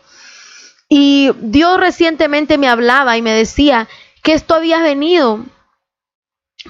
y 0.89 1.29
Dios 1.39 1.79
recientemente 1.79 2.57
me 2.57 2.67
hablaba 2.67 3.15
y 3.15 3.21
me 3.21 3.31
decía 3.31 3.87
que 4.23 4.33
esto 4.33 4.55
había 4.55 4.81
venido 4.81 5.45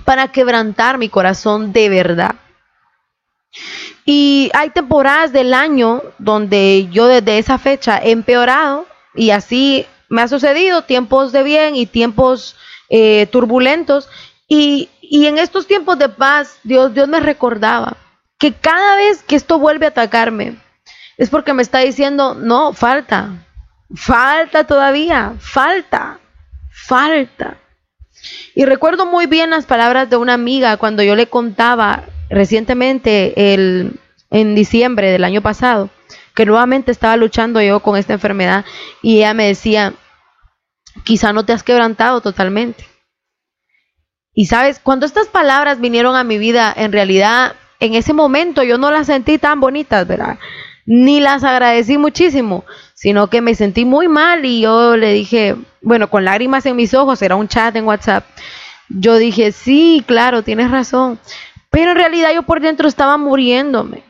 para 0.04 0.30
quebrantar 0.34 0.98
mi 0.98 1.08
corazón 1.08 1.72
de 1.72 1.90
verdad. 1.90 2.36
Y 4.06 4.52
hay 4.54 4.70
temporadas 4.72 5.32
del 5.32 5.54
año 5.54 6.02
donde 6.18 6.88
yo 6.92 7.08
desde 7.08 7.38
esa 7.38 7.58
fecha 7.58 7.98
he 7.98 8.12
empeorado 8.12 8.86
y 9.16 9.32
así 9.32 9.86
me 10.10 10.22
ha 10.22 10.28
sucedido 10.28 10.84
tiempos 10.84 11.32
de 11.32 11.44
bien 11.44 11.76
y 11.76 11.86
tiempos 11.86 12.56
eh, 12.90 13.28
turbulentos. 13.32 14.10
Y, 14.48 14.90
en 15.02 15.38
estos 15.38 15.68
tiempos 15.68 15.98
de 16.00 16.10
paz, 16.10 16.60
Dios, 16.64 16.94
Dios 16.94 17.08
me 17.08 17.20
recordaba 17.20 17.98
que 18.38 18.54
cada 18.54 18.96
vez 18.98 19.24
que 19.24 19.36
esto 19.36 19.60
vuelve 19.60 19.86
a 19.86 19.90
atacarme, 19.90 20.58
es 21.18 21.30
porque 21.30 21.54
me 21.54 21.62
está 21.62 21.80
diciendo, 21.80 22.36
no, 22.36 22.74
falta, 22.74 23.46
falta 23.96 24.66
todavía, 24.66 25.34
falta, 25.40 26.20
falta. 26.70 27.58
Y 28.54 28.66
recuerdo 28.66 29.06
muy 29.06 29.28
bien 29.28 29.52
las 29.52 29.66
palabras 29.66 30.10
de 30.10 30.18
una 30.18 30.34
amiga 30.34 30.78
cuando 30.78 31.04
yo 31.04 31.16
le 31.16 31.28
contaba 31.28 32.04
recientemente, 32.30 33.54
el, 33.54 34.00
en 34.32 34.56
diciembre 34.56 35.12
del 35.12 35.24
año 35.24 35.42
pasado, 35.42 35.90
que 36.36 36.46
nuevamente 36.46 36.92
estaba 36.92 37.18
luchando 37.18 37.62
yo 37.62 37.80
con 37.80 37.98
esta 37.98 38.14
enfermedad 38.14 38.66
y 39.02 39.18
ella 39.18 39.34
me 39.34 39.48
decía, 39.48 39.94
quizá 41.04 41.34
no 41.34 41.46
te 41.46 41.54
has 41.54 41.64
quebrantado 41.64 42.22
totalmente. 42.22 42.86
Y 44.34 44.48
sabes, 44.48 44.80
cuando 44.80 45.06
estas 45.06 45.28
palabras 45.28 45.80
vinieron 45.80 46.16
a 46.16 46.26
mi 46.26 46.38
vida, 46.38 46.74
en 46.76 46.92
realidad 46.92 47.56
en 47.80 47.96
ese 47.96 48.14
momento 48.14 48.64
yo 48.64 48.78
no 48.78 48.92
las 48.92 49.08
sentí 49.08 49.38
tan 49.38 49.62
bonitas, 49.62 50.06
¿verdad? 50.06 50.38
Ni 50.86 51.22
las 51.22 51.44
agradecí 51.44 51.98
muchísimo, 51.98 52.66
sino 52.94 53.30
que 53.30 53.42
me 53.42 53.56
sentí 53.56 53.86
muy 53.86 54.08
mal 54.10 54.46
y 54.46 54.62
yo 54.62 54.98
le 54.98 55.14
dije, 55.14 55.56
bueno, 55.82 56.10
con 56.10 56.26
lágrimas 56.26 56.66
en 56.66 56.76
mis 56.76 56.94
ojos, 56.94 57.22
era 57.22 57.36
un 57.36 57.48
chat 57.48 57.76
en 57.76 57.86
WhatsApp, 57.86 58.26
yo 58.90 59.18
dije, 59.18 59.52
sí, 59.52 60.04
claro, 60.06 60.44
tienes 60.44 60.70
razón, 60.70 61.18
pero 61.72 61.92
en 61.92 61.98
realidad 61.98 62.32
yo 62.34 62.44
por 62.44 62.60
dentro 62.60 62.88
estaba 62.88 63.18
muriéndome. 63.18 64.04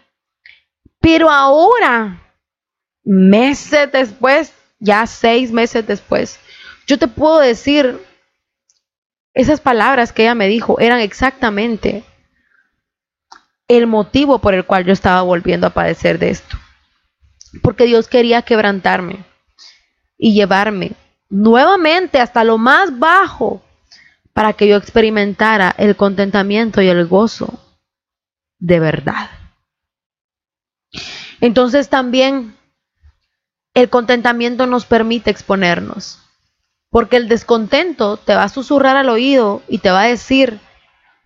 Pero 1.06 1.30
ahora, 1.30 2.20
meses 3.04 3.91
después, 3.91 4.52
ya 4.80 5.06
seis 5.06 5.52
meses 5.52 5.86
después, 5.86 6.39
yo 6.88 6.98
te 6.98 7.08
puedo 7.08 7.41
decir, 7.41 8.04
esas 9.36 9.62
palabras 9.62 10.12
que 10.12 10.24
ella 10.24 10.34
me 10.34 10.48
dijo 10.48 10.80
eran 10.80 11.02
exactamente 11.02 12.04
el 13.68 13.86
motivo 13.86 14.39
por 14.39 14.56
el 14.56 14.65
cual 14.65 14.84
yo 14.84 14.94
estaba 14.94 15.22
volviendo 15.22 15.68
a 15.68 15.76
padecer 15.76 16.18
de 16.18 16.32
esto. 16.32 16.58
Porque 17.62 17.86
Dios 17.86 18.08
quería 18.08 18.41
quebrantarme 18.41 19.26
y 20.18 20.34
llevarme 20.34 20.94
nuevamente 21.30 22.20
hasta 22.20 22.44
lo 22.44 22.58
más 22.58 22.98
bajo 22.98 23.62
para 24.34 24.54
que 24.54 24.68
yo 24.68 24.76
experimentara 24.76 25.70
el 25.78 25.96
contentamiento 25.96 26.82
y 26.82 26.88
el 26.88 27.06
gozo 27.06 27.60
de 28.58 28.80
verdad. 28.80 29.45
Entonces 31.42 31.90
también 31.90 32.56
el 33.74 33.90
contentamiento 33.90 34.66
nos 34.68 34.86
permite 34.86 35.30
exponernos, 35.30 36.20
porque 36.90 37.18
el 37.18 37.28
descontento 37.28 38.18
te 38.18 38.36
va 38.36 38.44
a 38.44 38.50
susurrar 38.50 38.96
al 38.96 39.10
oído 39.10 39.62
y 39.68 39.80
te 39.80 39.92
va 39.92 40.04
a 40.04 40.08
decir, 40.08 40.60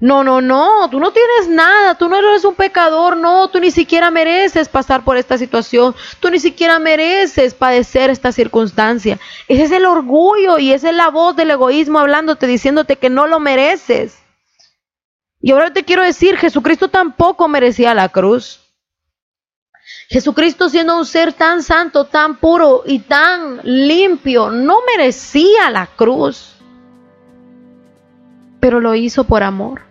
no, 0.01 0.23
no, 0.23 0.39
no, 0.39 0.89
tú 0.89 0.99
no 0.99 1.11
tienes 1.11 1.49
nada, 1.49 1.95
tú 1.95 2.07
no 2.07 2.17
eres 2.17 2.45
un 2.45 2.55
pecador, 2.55 3.17
no, 3.17 3.49
tú 3.49 3.59
ni 3.59 3.69
siquiera 3.69 4.09
mereces 4.09 4.69
pasar 4.69 5.03
por 5.03 5.17
esta 5.17 5.37
situación, 5.37 5.93
tú 6.21 6.29
ni 6.29 6.39
siquiera 6.39 6.79
mereces 6.79 7.53
padecer 7.53 8.09
esta 8.09 8.31
circunstancia. 8.31 9.19
Ese 9.49 9.63
es 9.63 9.71
el 9.71 9.85
orgullo 9.85 10.57
y 10.57 10.71
esa 10.71 10.89
es 10.89 10.95
la 10.95 11.09
voz 11.09 11.35
del 11.35 11.51
egoísmo 11.51 11.99
hablándote, 11.99 12.47
diciéndote 12.47 12.95
que 12.95 13.09
no 13.09 13.27
lo 13.27 13.41
mereces. 13.41 14.17
Y 15.41 15.51
ahora 15.51 15.73
te 15.73 15.83
quiero 15.83 16.03
decir, 16.03 16.37
Jesucristo 16.37 16.87
tampoco 16.87 17.49
merecía 17.49 17.93
la 17.93 18.07
cruz. 18.07 18.61
Jesucristo 20.11 20.69
siendo 20.69 20.97
un 20.97 21.05
ser 21.05 21.33
tan 21.33 21.61
santo, 21.61 22.05
tan 22.05 22.37
puro 22.37 22.81
y 22.83 22.97
tan 22.97 23.59
limpio, 23.63 24.49
no 24.49 24.77
merecía 24.83 25.69
la 25.69 25.85
cruz, 25.85 26.55
pero 28.59 28.79
lo 28.79 28.95
hizo 28.95 29.25
por 29.25 29.43
amor 29.43 29.83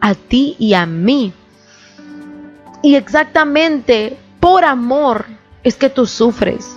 a 0.00 0.14
ti 0.14 0.56
y 0.58 0.72
a 0.72 0.86
mí. 0.86 1.34
Y 2.82 2.94
exactamente 2.94 4.16
por 4.40 4.64
amor 4.64 5.26
es 5.62 5.76
que 5.76 5.90
tú 5.90 6.06
sufres, 6.06 6.74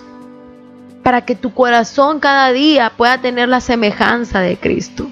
para 1.04 1.24
que 1.24 1.36
tu 1.36 1.54
corazón 1.54 2.19
cada 2.19 2.52
día 2.52 2.91
pueda 2.97 3.21
tener 3.21 3.47
la 3.47 3.62
semejanza 3.62 4.41
de 4.41 4.58
Cristo. 4.58 5.10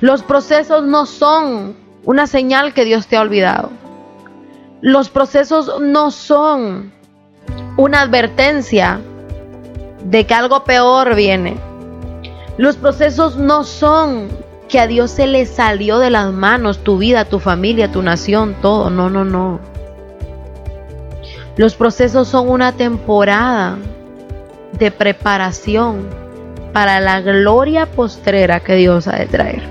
Los 0.00 0.22
procesos 0.22 0.82
no 0.82 1.04
son 1.04 1.76
una 2.04 2.26
señal 2.26 2.72
que 2.72 2.86
Dios 2.86 3.06
te 3.06 3.18
ha 3.18 3.20
olvidado. 3.20 3.82
Los 4.82 5.10
procesos 5.10 5.80
no 5.80 6.10
son 6.10 6.92
una 7.76 8.00
advertencia 8.00 8.98
de 10.04 10.26
que 10.26 10.34
algo 10.34 10.64
peor 10.64 11.14
viene. 11.14 11.56
Los 12.58 12.76
procesos 12.76 13.36
no 13.36 13.62
son 13.62 14.28
que 14.68 14.80
a 14.80 14.88
Dios 14.88 15.12
se 15.12 15.28
le 15.28 15.46
salió 15.46 16.00
de 16.00 16.10
las 16.10 16.32
manos 16.32 16.78
tu 16.78 16.98
vida, 16.98 17.26
tu 17.26 17.38
familia, 17.38 17.92
tu 17.92 18.02
nación, 18.02 18.56
todo. 18.60 18.90
No, 18.90 19.08
no, 19.08 19.24
no. 19.24 19.60
Los 21.56 21.76
procesos 21.76 22.26
son 22.26 22.48
una 22.48 22.72
temporada 22.72 23.78
de 24.80 24.90
preparación 24.90 26.08
para 26.72 26.98
la 26.98 27.20
gloria 27.20 27.86
postrera 27.86 28.58
que 28.58 28.74
Dios 28.74 29.06
ha 29.06 29.14
de 29.14 29.26
traer. 29.26 29.62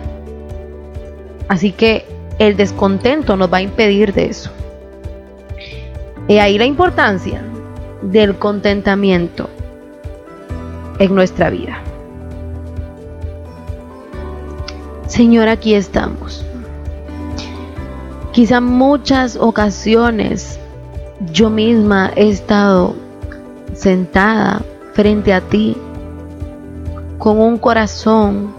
Así 1.50 1.74
que 1.74 2.06
el 2.40 2.56
descontento 2.56 3.36
nos 3.36 3.52
va 3.52 3.58
a 3.58 3.62
impedir 3.62 4.14
de 4.14 4.28
eso. 4.28 4.52
Y 6.32 6.40
ahí 6.40 6.58
la 6.58 6.64
importancia 6.64 7.44
del 8.02 8.38
contentamiento 8.38 9.50
en 10.98 11.14
nuestra 11.14 11.50
vida. 11.50 11.82
Señor, 15.08 15.50
aquí 15.50 15.74
estamos. 15.74 16.46
Quizá 18.32 18.62
muchas 18.62 19.36
ocasiones 19.36 20.58
yo 21.34 21.50
misma 21.50 22.14
he 22.16 22.30
estado 22.30 22.96
sentada 23.74 24.62
frente 24.94 25.34
a 25.34 25.42
ti 25.42 25.76
con 27.18 27.42
un 27.42 27.58
corazón 27.58 28.54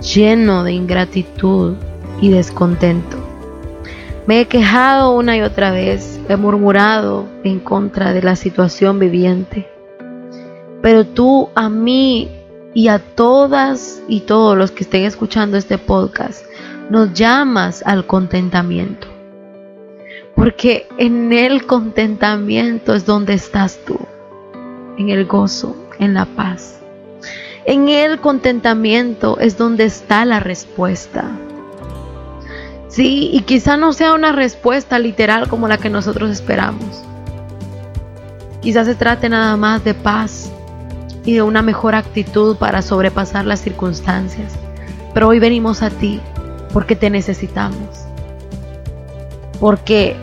lleno 0.00 0.64
de 0.64 0.72
ingratitud 0.72 1.74
y 2.22 2.30
descontento. 2.30 3.21
Me 4.24 4.40
he 4.40 4.46
quejado 4.46 5.16
una 5.16 5.36
y 5.36 5.42
otra 5.42 5.72
vez, 5.72 6.20
he 6.28 6.36
murmurado 6.36 7.26
en 7.42 7.58
contra 7.58 8.12
de 8.12 8.22
la 8.22 8.36
situación 8.36 9.00
viviente. 9.00 9.68
Pero 10.80 11.04
tú 11.04 11.48
a 11.56 11.68
mí 11.68 12.30
y 12.72 12.86
a 12.86 13.00
todas 13.00 14.00
y 14.06 14.20
todos 14.20 14.56
los 14.56 14.70
que 14.70 14.84
estén 14.84 15.04
escuchando 15.04 15.56
este 15.56 15.76
podcast, 15.76 16.46
nos 16.88 17.12
llamas 17.14 17.82
al 17.84 18.06
contentamiento. 18.06 19.08
Porque 20.36 20.86
en 20.98 21.32
el 21.32 21.66
contentamiento 21.66 22.94
es 22.94 23.04
donde 23.04 23.34
estás 23.34 23.80
tú, 23.84 23.98
en 24.98 25.08
el 25.08 25.26
gozo, 25.26 25.76
en 25.98 26.14
la 26.14 26.26
paz. 26.26 26.80
En 27.64 27.88
el 27.88 28.20
contentamiento 28.20 29.38
es 29.40 29.58
donde 29.58 29.84
está 29.84 30.24
la 30.24 30.38
respuesta. 30.38 31.28
Sí, 32.92 33.30
y 33.32 33.40
quizá 33.42 33.76
no 33.76 33.92
sea 33.92 34.12
una 34.12 34.32
respuesta 34.32 34.98
literal 34.98 35.48
como 35.48 35.66
la 35.66 35.78
que 35.78 35.88
nosotros 35.88 36.30
esperamos. 36.30 37.02
Quizás 38.60 38.86
se 38.86 38.94
trate 38.94 39.28
nada 39.28 39.56
más 39.56 39.82
de 39.82 39.94
paz, 39.94 40.52
y 41.24 41.34
de 41.34 41.42
una 41.42 41.62
mejor 41.62 41.94
actitud 41.94 42.56
para 42.56 42.82
sobrepasar 42.82 43.44
las 43.44 43.60
circunstancias. 43.60 44.52
Pero 45.14 45.28
hoy 45.28 45.38
venimos 45.38 45.82
a 45.82 45.90
ti 45.90 46.20
porque 46.72 46.96
te 46.96 47.10
necesitamos. 47.10 48.06
Porque 49.60 50.16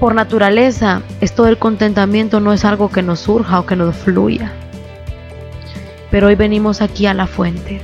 por 0.00 0.14
naturaleza 0.14 1.02
esto 1.20 1.44
del 1.44 1.58
contentamiento 1.58 2.40
no 2.40 2.52
es 2.52 2.64
algo 2.64 2.90
que 2.90 3.02
nos 3.02 3.20
surja 3.20 3.60
o 3.60 3.66
que 3.66 3.76
nos 3.76 3.96
fluya. 3.96 4.52
Pero 6.10 6.28
hoy 6.28 6.34
venimos 6.34 6.80
aquí 6.80 7.06
a 7.06 7.14
la 7.14 7.26
fuente 7.26 7.80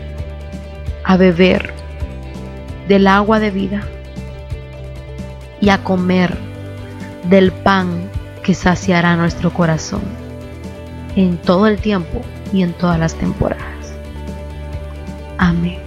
a 1.05 1.17
beber 1.17 1.75
del 2.89 3.07
agua 3.07 3.41
de 3.41 3.51
vida 3.51 3.83
y 5.61 5.71
a 5.71 5.83
comer 5.83 6.37
del 7.29 7.53
pan 7.53 8.09
que 8.43 8.55
saciará 8.55 9.17
nuestro 9.17 9.53
corazón 9.53 10.03
en 11.17 11.37
todo 11.39 11.67
el 11.67 11.79
tiempo 11.79 12.21
y 12.53 12.63
en 12.63 12.73
todas 12.73 12.99
las 12.99 13.15
temporadas. 13.15 13.95
Amén. 15.39 15.82